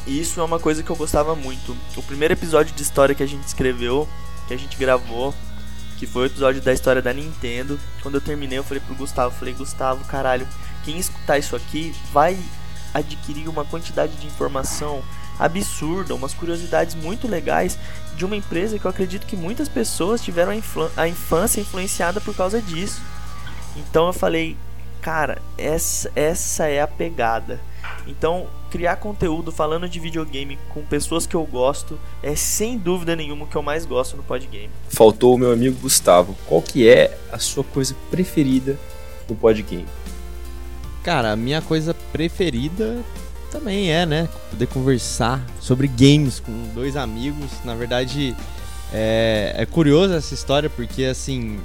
[0.06, 1.74] isso é uma coisa que eu gostava muito.
[1.96, 4.06] O primeiro episódio de história que a gente escreveu,
[4.46, 5.34] que a gente gravou,
[5.98, 7.78] que foi o episódio da história da Nintendo.
[8.02, 10.46] Quando eu terminei, eu falei pro Gustavo, falei, Gustavo, caralho,
[10.84, 12.38] quem escutar isso aqui vai
[12.94, 15.02] adquirir uma quantidade de informação
[15.38, 17.78] absurda, umas curiosidades muito legais
[18.16, 22.34] de uma empresa que eu acredito que muitas pessoas tiveram a, a infância influenciada por
[22.34, 23.00] causa disso.
[23.76, 24.56] Então eu falei,
[25.00, 27.60] cara, essa, essa é a pegada.
[28.06, 33.44] Então, criar conteúdo falando de videogame com pessoas que eu gosto é sem dúvida nenhuma
[33.44, 34.70] o que eu mais gosto no podgame.
[34.88, 36.36] Faltou o meu amigo Gustavo.
[36.46, 38.78] Qual que é a sua coisa preferida
[39.28, 39.86] no podgame?
[41.02, 43.02] Cara, a minha coisa preferida
[43.50, 44.28] também é, né?
[44.50, 47.50] Poder conversar sobre games com dois amigos.
[47.64, 48.36] Na verdade,
[48.92, 51.58] é, é curioso essa história porque, assim,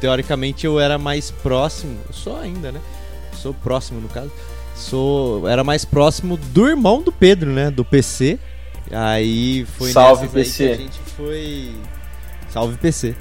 [0.00, 2.80] teoricamente eu era mais próximo, sou ainda, né?
[3.34, 4.30] Sou próximo no caso.
[4.76, 7.70] Sou, era mais próximo do irmão do Pedro, né?
[7.70, 8.38] Do PC.
[8.90, 10.66] Aí foi Salve PC.
[10.68, 11.72] que a gente foi.
[12.50, 13.16] Salve PC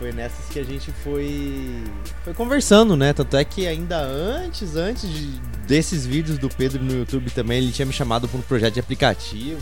[0.00, 1.84] foi nessas que a gente foi
[2.24, 3.12] foi conversando, né?
[3.12, 5.26] Tanto é que ainda antes, antes de,
[5.66, 8.80] desses vídeos do Pedro no YouTube também, ele tinha me chamado para um projeto de
[8.80, 9.60] aplicativo.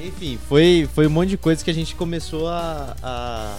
[0.00, 3.56] Enfim, foi, foi um monte de coisa que a gente começou a, a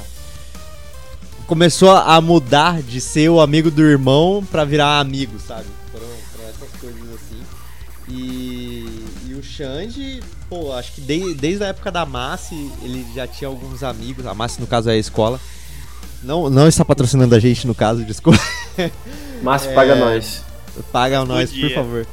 [1.48, 5.68] começou a mudar de ser o amigo do irmão para virar amigo, sabe?
[6.82, 7.42] Coisas assim.
[8.10, 13.26] E, e o Xande, pô, acho que de, desde a época da Massi, ele já
[13.28, 14.26] tinha alguns amigos.
[14.26, 15.40] A Massi, no caso, é a escola.
[16.24, 18.40] Não, não está patrocinando a gente, no caso, desculpa.
[19.42, 19.74] Márcio, é...
[19.74, 20.44] paga nós.
[20.92, 22.08] Paga nós, por favor.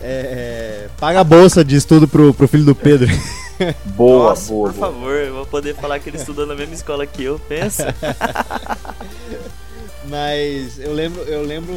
[0.00, 0.88] É...
[0.98, 3.08] Paga a bolsa de estudo pro, pro filho do Pedro.
[3.94, 4.72] Boa, Nossa, boa.
[4.72, 4.92] Por boa.
[4.92, 7.94] favor, eu vou poder falar que ele estudou na mesma escola que eu, pensa.
[10.08, 11.74] Mas eu lembro, eu lembro.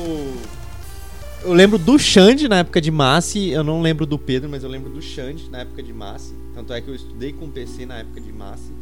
[1.46, 4.70] Eu lembro do Xande na época de Massi, eu não lembro do Pedro, mas eu
[4.70, 6.34] lembro do Xande na época de Massi.
[6.56, 8.74] Tanto é que eu estudei com PC na época de Massi.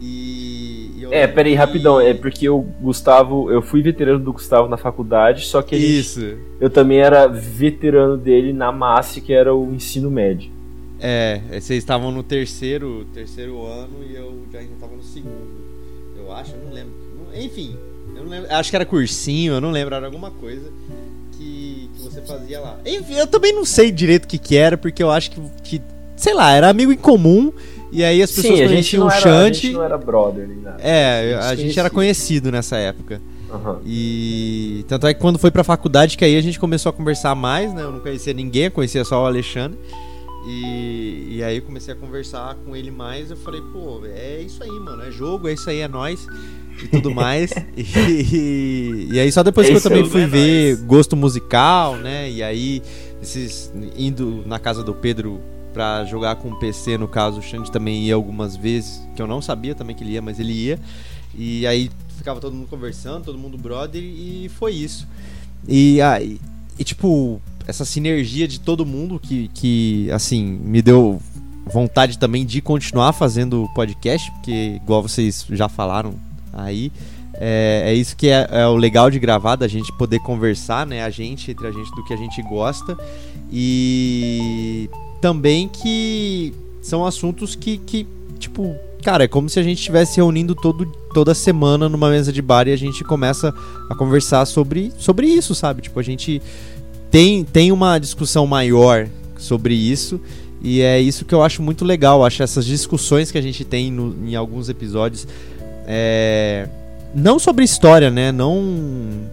[0.00, 1.58] E, e é, peraí, que...
[1.58, 2.00] rapidão.
[2.00, 3.48] É porque o Gustavo.
[3.48, 6.20] Eu fui veterano do Gustavo na faculdade, só que Isso.
[6.20, 10.50] Gente, eu também era veterano dele na MASSE, que era o ensino médio.
[10.98, 15.60] É, vocês estavam no terceiro, terceiro ano e eu já estava no segundo.
[16.16, 16.92] Eu acho, eu não lembro.
[17.36, 17.76] Enfim,
[18.16, 20.72] eu não lembro, acho que era cursinho, eu não lembro, era alguma coisa
[21.40, 22.76] que, que você fazia lá.
[22.84, 25.82] Enfim, eu também não sei direito o que, que era, porque eu acho que, que,
[26.14, 27.50] sei lá, era amigo em comum.
[27.90, 29.98] E aí as pessoas Sim, a gente, conheciam não o era, a gente não era
[29.98, 30.80] brother nem nada.
[30.80, 33.20] É, a A gente gente era conhecido nessa época.
[33.50, 33.80] Aham.
[33.84, 37.34] E tanto é que quando foi pra faculdade que aí a gente começou a conversar
[37.34, 37.82] mais, né?
[37.82, 39.76] Eu não conhecia ninguém, eu conhecia só o Alexandre.
[40.46, 44.62] E, e aí eu comecei a conversar com ele mais, eu falei, pô, é isso
[44.62, 46.26] aí, mano, é jogo, é isso aí, é nós
[46.82, 47.52] e tudo mais.
[47.76, 50.86] e, e aí só depois que eu também fui é ver nóis.
[50.86, 52.30] gosto musical, né?
[52.30, 52.82] E aí
[53.22, 55.40] esses indo na casa do Pedro
[55.74, 59.26] pra jogar com o PC, no caso, o Xande também ia algumas vezes, que eu
[59.26, 60.78] não sabia também que ele ia, mas ele ia.
[61.34, 65.06] E aí ficava todo mundo conversando, todo mundo brother, e foi isso.
[65.68, 66.40] E aí,
[66.78, 71.20] e, tipo, essa sinergia de todo mundo que, que, assim, me deu
[71.66, 76.14] vontade também de continuar fazendo o podcast, porque, igual vocês já falaram
[76.52, 76.92] aí,
[77.34, 81.02] é, é isso que é, é o legal de gravar, da gente poder conversar, né,
[81.02, 82.98] a gente, entre a gente, do que a gente gosta.
[83.52, 84.90] E
[85.20, 86.52] também que
[86.82, 88.06] são assuntos que, que
[88.38, 92.42] tipo, cara, é como se a gente estivesse reunindo todo, toda semana numa mesa de
[92.42, 93.54] bar e a gente começa
[93.88, 95.82] a conversar sobre, sobre isso, sabe?
[95.82, 96.40] Tipo, a gente
[97.10, 99.08] tem, tem uma discussão maior
[99.38, 100.20] sobre isso
[100.62, 102.24] e é isso que eu acho muito legal.
[102.24, 105.26] Acho essas discussões que a gente tem no- em alguns episódios,
[105.86, 106.68] é,
[107.14, 108.30] não sobre história, né?
[108.30, 109.28] Não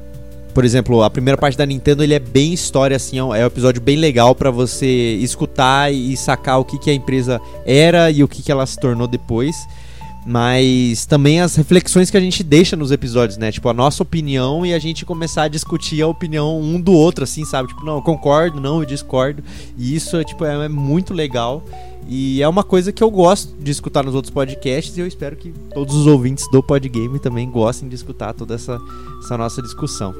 [0.53, 3.45] por exemplo, a primeira parte da Nintendo ele é bem história, assim, é um é
[3.45, 8.23] episódio bem legal pra você escutar e sacar o que, que a empresa era e
[8.23, 9.55] o que, que ela se tornou depois.
[10.29, 13.49] Mas também as reflexões que a gente deixa nos episódios, né?
[13.49, 17.23] Tipo, a nossa opinião e a gente começar a discutir a opinião um do outro,
[17.23, 17.69] assim, sabe?
[17.69, 19.41] Tipo, não, eu concordo, não, eu discordo.
[19.77, 21.63] E isso, é, tipo, é, é muito legal.
[22.09, 25.37] E é uma coisa que eu gosto de escutar nos outros podcasts e eu espero
[25.37, 28.81] que todos os ouvintes do Podgame também gostem de escutar toda essa,
[29.23, 30.13] essa nossa discussão.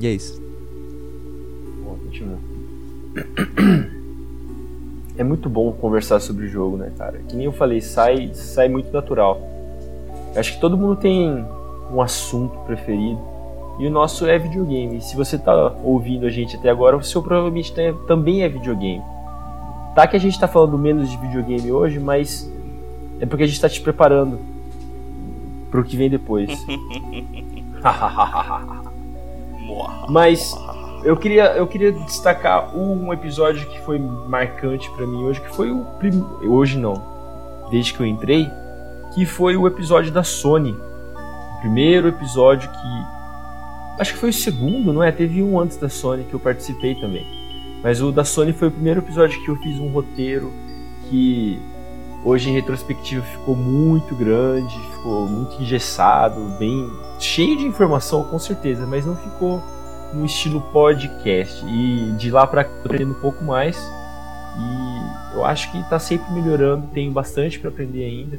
[0.00, 0.40] E é isso.
[1.84, 2.38] Continua.
[5.16, 7.18] É muito bom conversar sobre o jogo, né, cara?
[7.28, 9.40] Que nem eu falei, sai, sai muito natural.
[10.34, 11.44] Eu acho que todo mundo tem
[11.92, 13.20] um assunto preferido.
[13.78, 15.00] E o nosso é videogame.
[15.00, 17.72] Se você tá ouvindo a gente até agora, o seu provavelmente
[18.06, 19.02] também é videogame.
[19.94, 22.50] Tá que a gente tá falando menos de videogame hoje, mas
[23.20, 24.40] é porque a gente tá te preparando
[25.70, 26.50] pro que vem depois.
[30.08, 30.56] Mas
[31.04, 35.70] eu queria, eu queria destacar um episódio que foi marcante pra mim hoje, que foi
[35.70, 36.24] o prim...
[36.42, 37.02] hoje não,
[37.70, 38.50] desde que eu entrei,
[39.14, 40.72] que foi o episódio da Sony.
[40.72, 45.12] O primeiro episódio que acho que foi o segundo, não é?
[45.12, 47.26] Teve um antes da Sony que eu participei também.
[47.82, 50.50] Mas o da Sony foi o primeiro episódio que eu fiz um roteiro
[51.08, 51.60] que
[52.24, 58.86] hoje em retrospectiva ficou muito grande, ficou muito engessado, bem cheio de informação com certeza,
[58.86, 59.62] mas não ficou
[60.14, 61.64] no estilo podcast.
[61.66, 63.76] E de lá eu tô aprendendo um pouco mais.
[64.56, 68.38] E eu acho que tá sempre melhorando, tenho bastante para aprender ainda.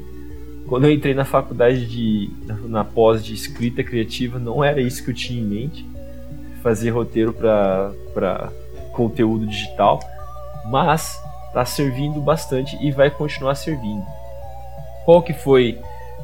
[0.66, 2.30] Quando eu entrei na faculdade de
[2.68, 5.86] na, pós de escrita criativa, não era isso que eu tinha em mente,
[6.62, 8.50] fazer roteiro para para
[8.92, 10.00] conteúdo digital,
[10.70, 11.20] mas
[11.52, 14.04] tá servindo bastante e vai continuar servindo.
[15.04, 15.78] Qual que foi,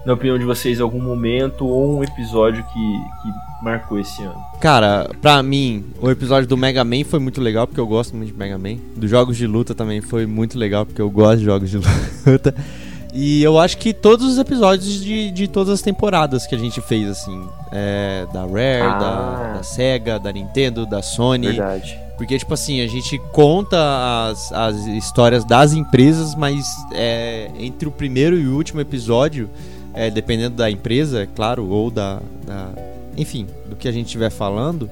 [0.05, 4.35] na opinião de vocês, algum momento ou um episódio que, que marcou esse ano?
[4.61, 8.33] Cara, pra mim, o episódio do Mega Man foi muito legal, porque eu gosto muito
[8.33, 8.77] de Mega Man.
[8.97, 11.79] Dos jogos de luta também foi muito legal, porque eu gosto de jogos de
[12.27, 12.55] luta.
[13.15, 16.81] E eu acho que todos os episódios de, de todas as temporadas que a gente
[16.81, 18.99] fez, assim, é, da Rare, Ah.
[18.99, 21.49] da, da Sega, da Nintendo, da Sony.
[21.49, 21.99] Verdade.
[22.17, 23.77] Porque, tipo assim, a gente conta
[24.31, 29.51] as, as histórias das empresas, mas é, entre o primeiro e o último episódio,
[29.95, 32.71] é, dependendo da empresa, é claro, ou da, da-
[33.17, 34.89] Enfim, do que a gente estiver falando,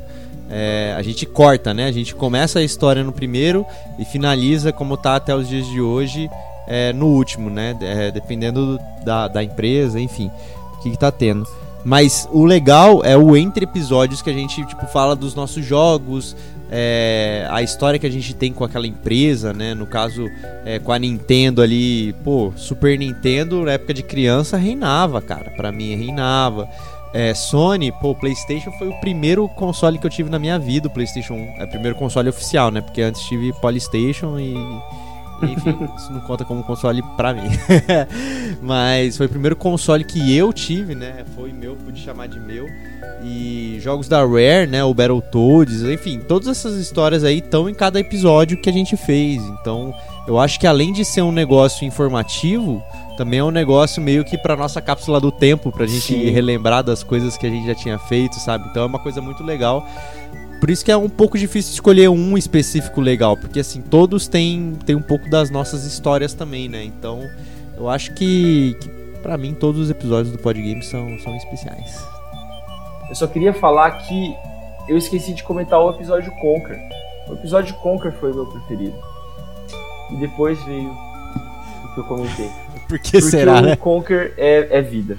[0.51, 1.87] é, a gente corta, né?
[1.87, 3.65] A gente começa a história no primeiro
[3.99, 6.29] e finaliza como tá até os dias de hoje
[6.67, 7.77] é, no último, né?
[7.81, 10.31] É, dependendo da, da empresa, enfim,
[10.75, 11.47] o que, que tá tendo.
[11.85, 16.37] Mas o legal é o entre episódios que a gente tipo, fala dos nossos jogos,
[16.71, 19.75] é, a história que a gente tem com aquela empresa, né?
[19.75, 20.27] No caso,
[20.65, 25.51] é, com a Nintendo ali, pô, Super Nintendo, na época de criança, reinava, cara.
[25.51, 26.69] Pra mim, reinava.
[27.13, 30.91] É, Sony, pô, PlayStation foi o primeiro console que eu tive na minha vida, o
[30.91, 31.61] PlayStation 1.
[31.61, 32.81] É o primeiro console oficial, né?
[32.81, 34.55] Porque antes tive Polystation e.
[35.43, 37.49] Enfim, isso não conta como console pra mim.
[38.61, 41.25] Mas foi o primeiro console que eu tive, né?
[41.35, 42.67] Foi meu, pude chamar de meu.
[43.23, 44.83] E jogos da Rare, né?
[44.83, 49.43] O Battletoads, enfim, todas essas histórias aí estão em cada episódio que a gente fez.
[49.61, 49.95] Então,
[50.27, 52.83] eu acho que além de ser um negócio informativo,
[53.17, 56.31] também é um negócio meio que pra nossa cápsula do tempo, pra gente Sim.
[56.31, 58.67] relembrar das coisas que a gente já tinha feito, sabe?
[58.71, 59.87] Então é uma coisa muito legal.
[60.61, 64.75] Por isso que é um pouco difícil escolher um específico legal, porque assim, todos têm,
[64.85, 66.85] têm um pouco das nossas histórias também, né?
[66.85, 67.23] Então,
[67.77, 68.89] eu acho que, que
[69.23, 72.05] para mim todos os episódios do Podgame são, são especiais.
[73.09, 74.35] Eu só queria falar que
[74.87, 76.79] eu esqueci de comentar o episódio Conquer.
[77.29, 78.97] O episódio Conquer foi o meu preferido.
[80.13, 82.51] E depois veio o que eu comentei.
[82.87, 83.77] Por que Porque será, o né?
[83.77, 85.17] Conquer é, é vida.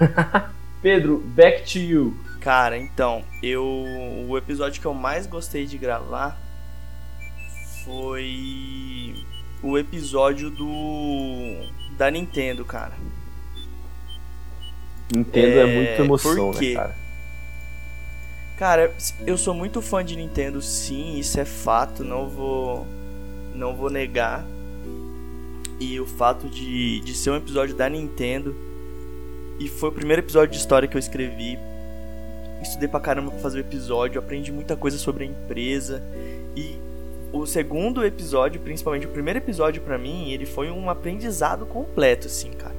[0.80, 2.16] Pedro, back to you.
[2.44, 3.64] Cara, então, eu.
[4.28, 6.38] O episódio que eu mais gostei de gravar
[7.86, 9.14] foi.
[9.62, 10.66] O episódio do.
[11.96, 12.92] Da Nintendo, cara.
[15.10, 16.74] Nintendo é, É, muita emoção, por quê?
[16.74, 16.96] né, cara?
[18.58, 18.94] Cara,
[19.26, 22.86] eu sou muito fã de Nintendo, sim, isso é fato, não vou.
[23.54, 24.44] Não vou negar.
[25.80, 28.54] E o fato de, de ser um episódio da Nintendo.
[29.58, 31.58] E foi o primeiro episódio de história que eu escrevi.
[32.64, 36.02] Estudei pra caramba pra fazer o episódio, aprendi muita coisa sobre a empresa.
[36.56, 36.78] E
[37.30, 42.52] o segundo episódio, principalmente o primeiro episódio pra mim, ele foi um aprendizado completo, assim,
[42.52, 42.74] cara.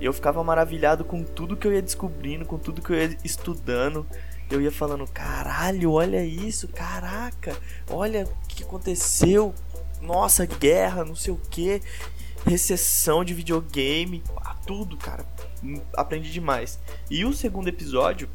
[0.00, 4.04] Eu ficava maravilhado com tudo que eu ia descobrindo, com tudo que eu ia estudando.
[4.50, 7.56] Eu ia falando, caralho, olha isso, caraca,
[7.88, 9.54] olha o que aconteceu.
[10.00, 11.80] Nossa, guerra, não sei o que,
[12.44, 14.20] recessão de videogame,
[14.66, 15.24] tudo, cara.
[15.62, 16.78] Hum, Aprendi demais.
[17.10, 18.28] E o segundo episódio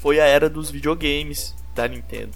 [0.00, 2.32] foi a era dos videogames da Nintendo.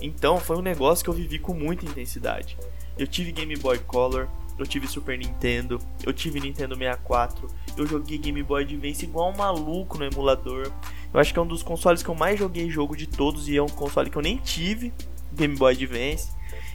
[0.00, 2.56] Então foi um negócio que eu vivi com muita intensidade.
[2.96, 4.28] Eu tive Game Boy Color,
[4.58, 9.36] eu tive Super Nintendo, eu tive Nintendo 64, eu joguei Game Boy Advance igual um
[9.36, 10.70] maluco no emulador.
[11.12, 13.56] Eu acho que é um dos consoles que eu mais joguei jogo de todos e
[13.56, 14.92] é um console que eu nem tive,
[15.32, 16.30] Game Boy Advance.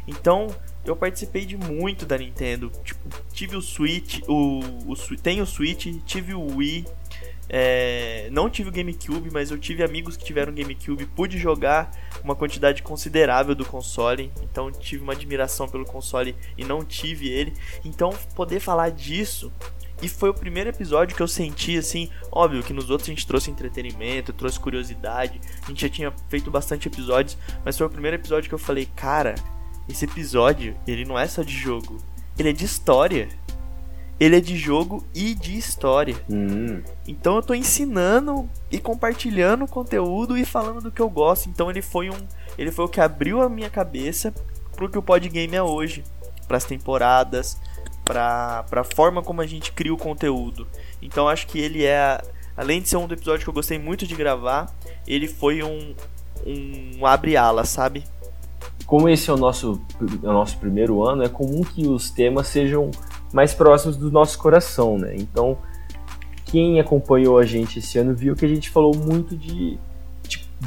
[0.08, 0.48] Então,
[0.86, 2.72] eu participei de muito da Nintendo.
[2.84, 6.86] Tipo, tive o Switch, o, o tenho o Switch, tive o Wii.
[7.50, 11.92] É, não tive o GameCube, mas eu tive amigos que tiveram GameCube, pude jogar
[12.24, 17.54] uma quantidade considerável do console, então tive uma admiração pelo console e não tive ele.
[17.84, 19.52] Então, poder falar disso
[20.02, 23.26] e foi o primeiro episódio que eu senti assim, óbvio que nos outros a gente
[23.26, 28.18] trouxe entretenimento, trouxe curiosidade, a gente já tinha feito bastante episódios, mas foi o primeiro
[28.18, 29.36] episódio que eu falei, cara,
[29.88, 31.98] esse episódio, ele não é só de jogo,
[32.38, 33.30] ele é de história.
[34.24, 36.16] Ele é de jogo e de história.
[36.30, 41.50] Hum, Então eu tô ensinando e compartilhando conteúdo e falando do que eu gosto.
[41.50, 42.16] Então ele foi um,
[42.58, 44.34] ele foi o que abriu a minha cabeça
[44.78, 46.06] pro que o Podgame é hoje,
[46.48, 47.58] pras temporadas,
[48.06, 50.66] pra para forma como a gente cria o conteúdo.
[51.02, 52.22] Então acho que ele é
[52.56, 54.74] além de ser um episódio que eu gostei muito de gravar,
[55.06, 55.94] ele foi um
[56.46, 58.06] um abre ala, sabe?
[58.86, 59.82] como esse é o nosso,
[60.22, 62.92] é o nosso primeiro ano, é comum que os temas sejam
[63.34, 65.16] mais próximos do nosso coração, né?
[65.18, 65.58] Então,
[66.46, 69.78] quem acompanhou a gente esse ano viu que a gente falou muito de,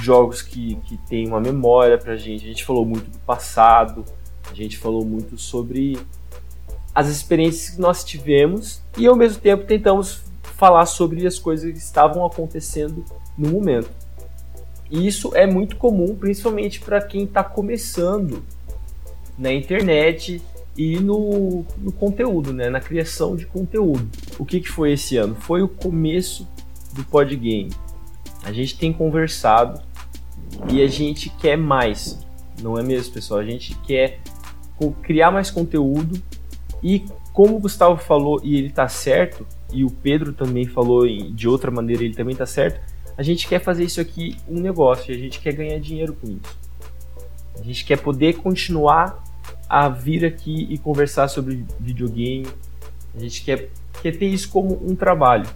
[0.01, 4.05] jogos que, que tem uma memória pra gente, a gente falou muito do passado,
[4.51, 5.99] a gente falou muito sobre
[6.95, 11.79] as experiências que nós tivemos e ao mesmo tempo tentamos falar sobre as coisas que
[11.79, 13.05] estavam acontecendo
[13.37, 13.91] no momento.
[14.91, 18.43] E isso é muito comum, principalmente para quem está começando
[19.37, 20.41] na internet
[20.77, 22.69] e no, no conteúdo, né?
[22.69, 24.09] na criação de conteúdo.
[24.39, 25.35] O que, que foi esse ano?
[25.35, 26.47] Foi o começo
[26.93, 27.71] do Podgame.
[28.45, 29.81] A gente tem conversado
[30.71, 32.19] e a gente quer mais,
[32.63, 33.41] não é mesmo, pessoal?
[33.41, 34.21] A gente quer
[35.03, 36.21] criar mais conteúdo
[36.83, 41.49] e, como o Gustavo falou, e ele tá certo, e o Pedro também falou de
[41.49, 42.81] outra maneira, ele também tá certo,
[43.17, 46.29] a gente quer fazer isso aqui um negócio, e a gente quer ganhar dinheiro com
[46.29, 46.67] isso.
[47.59, 49.25] A gente quer poder continuar
[49.69, 52.47] a vir aqui e conversar sobre videogame.
[53.15, 53.71] A gente quer,
[54.03, 55.49] quer ter isso como um trabalho.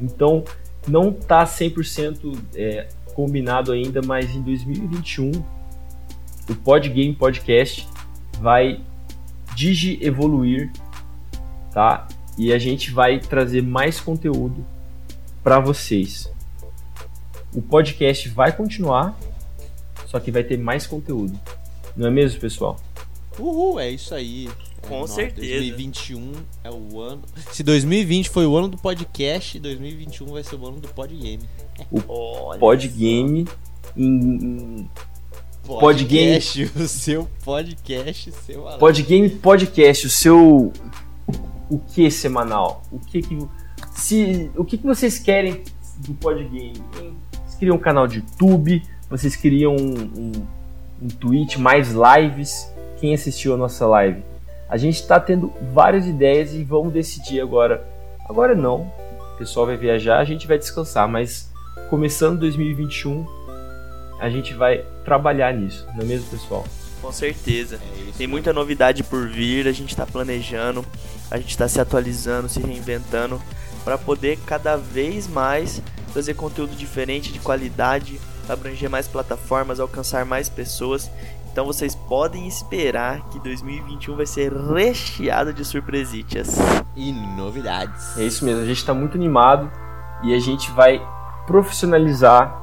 [0.00, 0.44] Então,
[0.86, 5.32] não tá 100% é, combinado ainda, mas em 2021
[6.48, 7.86] o Podgame Podcast
[8.40, 8.80] vai
[9.54, 10.70] digi evoluir,
[11.72, 12.06] tá?
[12.38, 14.64] E a gente vai trazer mais conteúdo
[15.42, 16.30] para vocês.
[17.52, 19.18] O podcast vai continuar,
[20.06, 21.38] só que vai ter mais conteúdo.
[21.96, 22.76] Não é mesmo, pessoal?
[23.38, 24.48] Uhul, é isso aí.
[24.82, 25.46] É, Com nossa, certeza.
[25.46, 26.32] 2021
[26.64, 27.22] é o ano.
[27.52, 31.40] Se 2020 foi o ano do podcast, 2021 vai ser o ano do podgame.
[32.08, 33.46] Olha Podgame
[33.96, 34.90] em, em
[35.64, 35.68] Podgame.
[35.68, 38.62] Podcast, o seu podcast, seu.
[38.78, 40.72] Podgame Podcast, o seu
[41.70, 42.82] o que semanal?
[42.90, 43.38] O que que
[43.92, 45.62] se o que que vocês querem
[45.98, 46.72] do Podgame?
[47.32, 48.82] Vocês queriam um canal de YouTube?
[49.10, 50.32] Vocês queriam um, um,
[51.02, 52.70] um Twitch, mais lives?
[53.00, 54.22] Quem assistiu a nossa live?
[54.68, 57.86] A gente está tendo várias ideias e vamos decidir agora.
[58.28, 58.92] Agora não.
[59.34, 61.48] O pessoal vai viajar, a gente vai descansar, mas
[61.88, 63.24] começando 2021,
[64.18, 66.66] a gente vai trabalhar nisso, não é mesmo, pessoal?
[67.00, 67.78] Com certeza.
[68.16, 70.84] Tem muita novidade por vir, a gente está planejando,
[71.30, 73.40] a gente está se atualizando, se reinventando
[73.84, 75.80] para poder cada vez mais
[76.12, 81.08] trazer conteúdo diferente, de qualidade, abranger mais plataformas, alcançar mais pessoas.
[81.58, 86.56] Então vocês podem esperar que 2021 vai ser recheado de surpresitas.
[86.94, 88.16] E novidades.
[88.16, 89.68] É isso mesmo, a gente está muito animado
[90.22, 91.04] e a gente vai
[91.48, 92.62] profissionalizar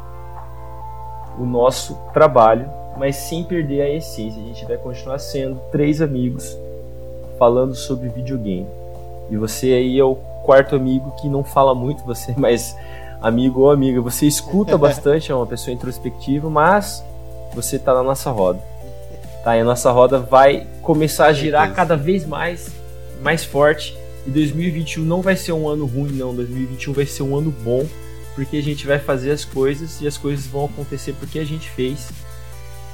[1.38, 4.42] o nosso trabalho, mas sem perder a essência.
[4.42, 6.58] A gente vai continuar sendo três amigos
[7.38, 8.66] falando sobre videogame.
[9.30, 10.16] E você aí é o
[10.46, 12.78] quarto amigo que não fala muito, você é mais
[13.22, 14.00] amigo ou amiga.
[14.00, 17.04] Você escuta bastante, é uma pessoa introspectiva, mas
[17.54, 18.75] você está na nossa roda.
[19.46, 19.56] Tá?
[19.56, 22.72] E a nossa roda vai começar a girar cada vez mais,
[23.22, 23.96] mais forte.
[24.26, 26.34] E 2021 não vai ser um ano ruim, não.
[26.34, 27.88] 2021 vai ser um ano bom
[28.34, 31.70] porque a gente vai fazer as coisas e as coisas vão acontecer porque a gente
[31.70, 32.10] fez.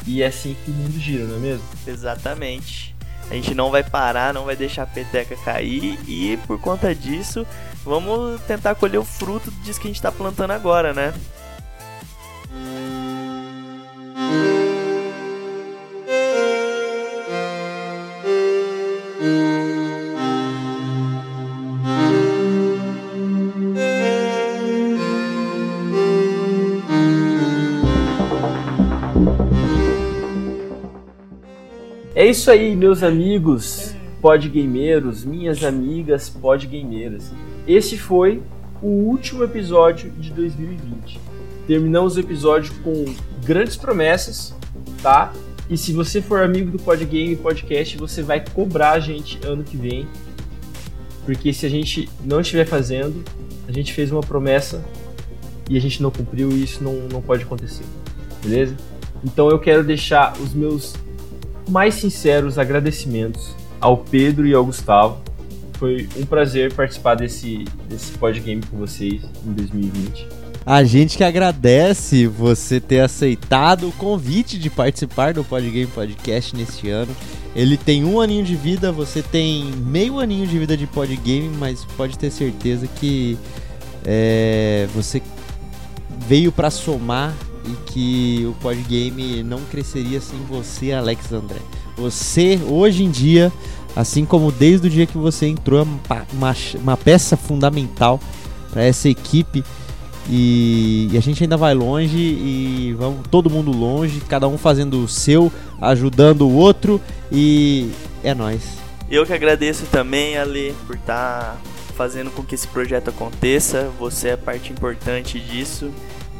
[0.05, 1.63] E é assim que o mundo gira, não é mesmo?
[1.87, 2.93] Exatamente.
[3.29, 7.47] A gente não vai parar, não vai deixar a peteca cair e por conta disso,
[7.85, 11.13] vamos tentar colher o fruto disso que a gente está plantando agora, né?
[32.31, 37.29] Isso aí, meus amigos podgameiros, minhas amigas podgameiras.
[37.67, 38.41] Esse foi
[38.81, 41.19] o último episódio de 2020.
[41.67, 43.03] Terminamos o episódio com
[43.43, 44.55] grandes promessas,
[45.03, 45.33] tá?
[45.69, 49.75] E se você for amigo do Podgame Podcast, você vai cobrar a gente ano que
[49.75, 50.07] vem.
[51.25, 53.21] Porque se a gente não estiver fazendo,
[53.67, 54.81] a gente fez uma promessa
[55.69, 57.83] e a gente não cumpriu e isso não, não pode acontecer.
[58.41, 58.77] Beleza?
[59.21, 60.95] Então eu quero deixar os meus
[61.71, 65.21] mais sinceros agradecimentos ao Pedro e ao Gustavo.
[65.79, 70.27] Foi um prazer participar desse, desse podgame com vocês em 2020.
[70.63, 76.87] A gente que agradece você ter aceitado o convite de participar do Podgame Podcast neste
[76.87, 77.15] ano.
[77.55, 81.83] Ele tem um aninho de vida, você tem meio aninho de vida de Podgame, mas
[81.97, 83.39] pode ter certeza que
[84.05, 85.19] é, você
[86.27, 87.33] veio para somar
[87.65, 91.59] e que o Podgame não cresceria sem você, Alex André.
[91.97, 93.51] Você, hoje em dia,
[93.95, 95.83] assim como desde o dia que você entrou, é
[96.33, 98.19] uma, uma, peça fundamental
[98.71, 99.63] para essa equipe.
[100.29, 105.03] E, e, a gente ainda vai longe e vamos todo mundo longe, cada um fazendo
[105.03, 105.51] o seu,
[105.81, 107.01] ajudando o outro
[107.31, 107.91] e
[108.23, 108.61] é nós.
[109.09, 111.57] Eu que agradeço também, Ale, por estar tá
[111.97, 113.91] fazendo com que esse projeto aconteça.
[113.99, 115.91] Você é parte importante disso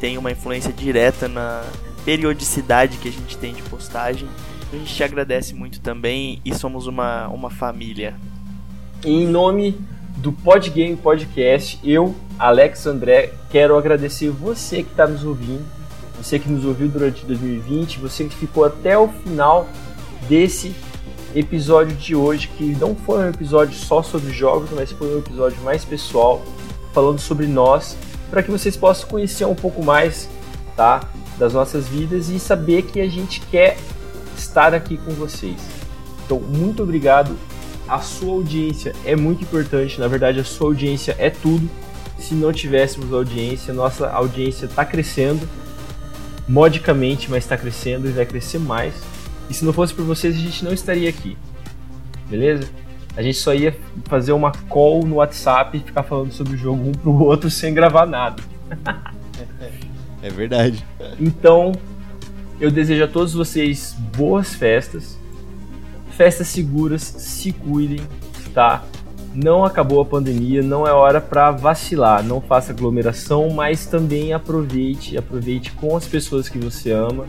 [0.02, 1.62] tem uma influência direta na
[2.04, 4.28] periodicidade que a gente tem de postagem.
[4.72, 8.16] A gente te agradece muito também e somos uma, uma família.
[9.04, 9.78] Em nome
[10.16, 15.64] do Podgame Podcast, eu, Alex André, quero agradecer você que está nos ouvindo,
[16.20, 19.68] você que nos ouviu durante 2020, você que ficou até o final
[20.28, 20.74] desse
[21.32, 25.62] episódio de hoje, que não foi um episódio só sobre jogos, mas foi um episódio
[25.62, 26.42] mais pessoal,
[26.92, 27.96] falando sobre nós
[28.32, 30.26] para que vocês possam conhecer um pouco mais,
[30.74, 31.06] tá,
[31.38, 33.76] das nossas vidas e saber que a gente quer
[34.34, 35.60] estar aqui com vocês.
[36.24, 37.36] Então, muito obrigado.
[37.86, 41.68] A sua audiência é muito importante, na verdade, a sua audiência é tudo.
[42.18, 45.46] Se não tivéssemos audiência, nossa audiência está crescendo
[46.48, 48.94] modicamente, mas está crescendo e vai crescer mais.
[49.50, 51.36] E se não fosse por vocês, a gente não estaria aqui.
[52.30, 52.66] Beleza?
[53.16, 56.88] A gente só ia fazer uma call no WhatsApp e ficar falando sobre o jogo
[56.88, 58.42] um pro outro sem gravar nada.
[60.22, 60.84] é verdade.
[61.20, 61.72] Então,
[62.60, 65.18] eu desejo a todos vocês boas festas,
[66.10, 68.00] festas seguras, se cuidem,
[68.54, 68.84] tá?
[69.34, 75.16] Não acabou a pandemia, não é hora para vacilar, não faça aglomeração, mas também aproveite,
[75.16, 77.26] aproveite com as pessoas que você ama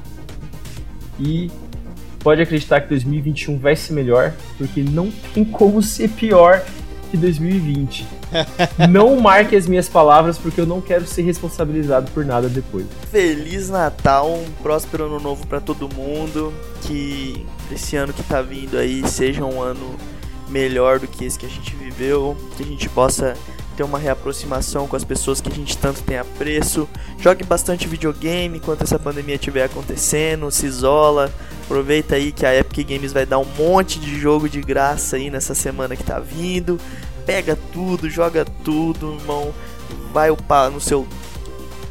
[1.20, 1.50] e
[2.24, 6.64] pode acreditar que 2021 vai ser melhor, porque não tem como ser pior
[7.12, 8.08] que 2020.
[8.90, 12.88] não marque as minhas palavras, porque eu não quero ser responsabilizado por nada depois.
[13.12, 16.52] Feliz Natal, um próspero ano novo para todo mundo.
[16.82, 19.96] Que esse ano que tá vindo aí seja um ano
[20.50, 23.36] melhor do que esse que a gente viveu, que a gente possa
[23.74, 26.88] ter uma reaproximação com as pessoas que a gente tanto tem apreço.
[27.20, 31.32] Jogue bastante videogame enquanto essa pandemia estiver acontecendo, se isola.
[31.66, 35.30] Aproveita aí que a Epic Games vai dar um monte de jogo de graça aí
[35.30, 36.80] nessa semana que tá vindo.
[37.26, 39.54] Pega tudo, joga tudo, irmão.
[40.12, 41.08] Vai upar no seu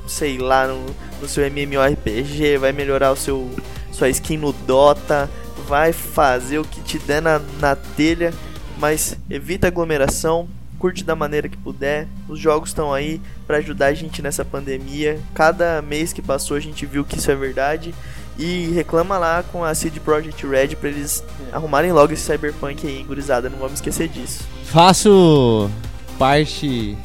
[0.06, 0.84] sei lá, no,
[1.20, 3.50] no seu MMORPG, vai melhorar o seu
[3.90, 5.30] sua skin no Dota,
[5.68, 8.32] vai fazer o que te der na, na telha,
[8.78, 10.48] mas evita aglomeração,
[10.82, 12.08] curte da maneira que puder.
[12.28, 15.20] Os jogos estão aí para ajudar a gente nessa pandemia.
[15.32, 17.94] Cada mês que passou a gente viu que isso é verdade.
[18.36, 21.22] E reclama lá com a CD Projekt Red pra eles
[21.52, 23.48] arrumarem logo esse Cyberpunk aí, gurizada.
[23.48, 24.42] Não vamos esquecer disso.
[24.64, 25.70] Faço
[26.18, 26.98] parte.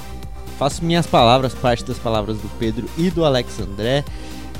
[0.57, 4.03] Faço minhas palavras, parte das palavras do Pedro e do Alex André.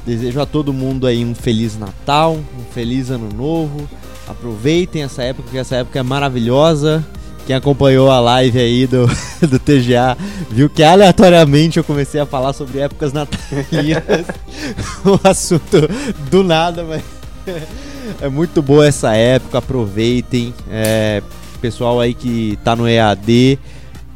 [0.06, 3.89] Desejo a todo mundo aí um feliz Natal, um feliz Ano Novo.
[4.27, 7.03] Aproveitem essa época, porque essa época é maravilhosa.
[7.47, 9.07] Quem acompanhou a live aí do,
[9.47, 10.17] do TGA
[10.49, 14.25] viu que aleatoriamente eu comecei a falar sobre épocas natalinas.
[15.05, 15.87] um assunto
[16.29, 17.01] do nada, mas
[18.21, 19.59] é muito boa essa época.
[19.59, 20.53] Aproveitem.
[20.69, 21.23] É,
[21.61, 23.57] pessoal aí que tá no EAD,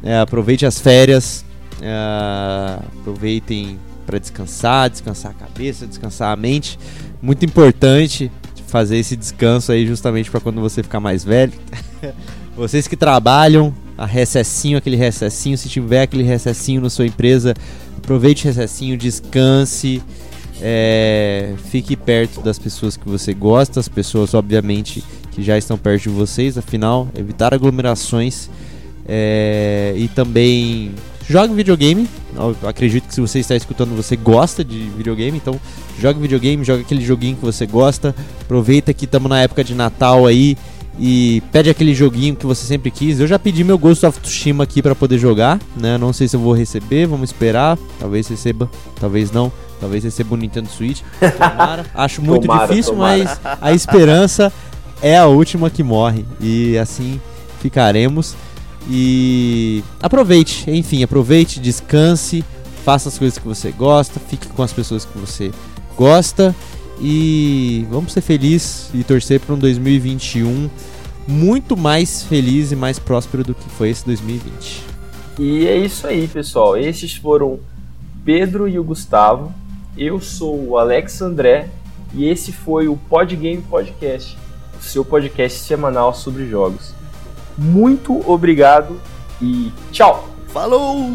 [0.02, 1.42] é, aproveite as férias.
[1.80, 6.78] É, aproveitem para descansar, descansar a cabeça, descansar a mente.
[7.22, 8.30] Muito importante
[8.66, 11.54] fazer esse descanso aí justamente para quando você ficar mais velho.
[12.56, 17.54] Vocês que trabalham, a recessinho, aquele recessinho, se tiver aquele recessinho na sua empresa,
[17.96, 20.02] aproveite o recessinho, descanse,
[20.60, 26.02] é, fique perto das pessoas que você gosta, as pessoas, obviamente, que já estão perto
[26.02, 28.50] de vocês, afinal, evitar aglomerações
[29.06, 30.92] é, e também
[31.28, 32.06] jogue videogame.
[32.36, 35.58] Eu acredito que se você está escutando, você gosta de videogame, então
[35.98, 38.14] jogue videogame, jogue aquele joguinho que você gosta.
[38.42, 40.56] Aproveita que estamos na época de Natal aí
[40.98, 43.18] e pede aquele joguinho que você sempre quis.
[43.18, 45.96] Eu já pedi meu Ghost of Tsushima aqui para poder jogar, né?
[45.96, 47.78] Não sei se eu vou receber, vamos esperar.
[47.98, 48.70] Talvez receba,
[49.00, 49.50] talvez não.
[49.80, 51.00] Talvez receba o Nintendo Switch.
[51.18, 51.86] Tomara.
[51.94, 53.18] Acho muito Tomara, difícil, tomara.
[53.18, 54.52] mas a esperança
[55.00, 56.24] é a última que morre.
[56.40, 57.20] E assim
[57.60, 58.36] ficaremos.
[58.88, 62.44] E aproveite, enfim, aproveite, descanse,
[62.84, 65.50] faça as coisas que você gosta, fique com as pessoas que você
[65.96, 66.54] gosta.
[67.02, 70.70] E vamos ser felizes e torcer para um 2021
[71.26, 74.84] muito mais feliz e mais próspero do que foi esse 2020.
[75.38, 76.76] E é isso aí, pessoal.
[76.76, 77.58] Esses foram
[78.24, 79.52] Pedro e o Gustavo.
[79.96, 81.68] Eu sou o Alex André
[82.14, 84.36] e esse foi o Podgame Podcast,
[84.78, 86.94] o seu podcast semanal sobre jogos.
[87.56, 89.00] Muito obrigado
[89.40, 90.28] e tchau!
[90.48, 91.14] Falou!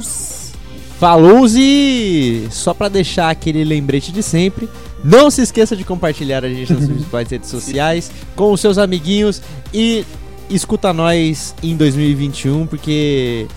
[1.00, 4.68] Falou e só para deixar aquele lembrete de sempre,
[5.04, 9.42] não se esqueça de compartilhar a gente nas principais redes sociais com os seus amiguinhos
[9.74, 10.06] e
[10.50, 13.48] escuta nós em 2021 porque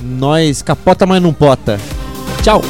[0.00, 1.78] nós capota mas não pota.
[2.42, 2.62] Tchau.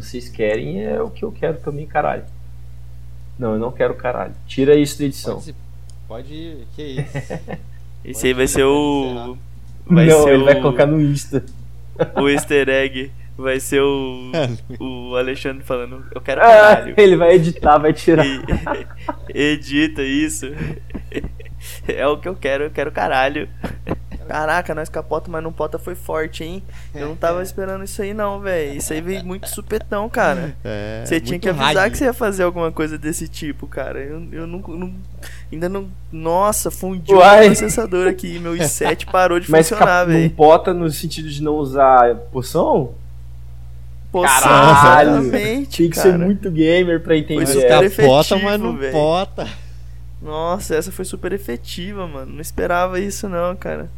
[0.00, 2.24] Vocês querem é o que eu quero também, caralho.
[3.38, 4.34] Não, eu não quero caralho.
[4.46, 5.36] Tira isso da edição.
[5.36, 5.54] Pode,
[6.06, 7.32] pode que isso.
[8.04, 9.36] Esse aí vai ser o.
[9.86, 11.44] Vai não, ser ele o, vai colocar no Insta.
[12.16, 13.10] o easter egg.
[13.36, 14.30] Vai ser o.
[14.80, 16.94] O Alexandre falando, eu quero Ah, caralho.
[16.96, 18.24] ele vai editar, vai tirar.
[18.26, 18.40] E-
[19.34, 20.46] edita isso.
[21.88, 23.48] É o que eu quero, eu quero caralho.
[24.28, 26.62] Caraca, nós capota, mas não pota foi forte, hein?
[26.94, 28.76] Eu não tava esperando isso aí não, velho.
[28.76, 30.54] Isso aí veio muito supetão, cara.
[30.62, 31.92] É, Você tinha que avisar rádio.
[31.92, 33.98] que você ia fazer alguma coisa desse tipo, cara.
[34.00, 34.92] Eu, eu não, não-
[35.50, 35.88] Ainda não.
[36.12, 37.44] Nossa, fundiu Uai.
[37.44, 38.38] o processador aqui.
[38.38, 40.30] Meu i7 parou de Mas funcionar, cap- não velho.
[40.30, 42.92] pota no sentido de não usar poção?
[44.12, 45.10] Poção, Caralho!
[45.20, 46.10] exatamente, Tinha que cara.
[46.12, 47.44] ser muito gamer pra entender.
[47.46, 48.92] Foi super efetivo, capota, mas não velho.
[48.92, 49.46] pota.
[50.20, 52.32] Nossa, essa foi super efetiva, mano.
[52.32, 53.88] Não esperava isso não, cara.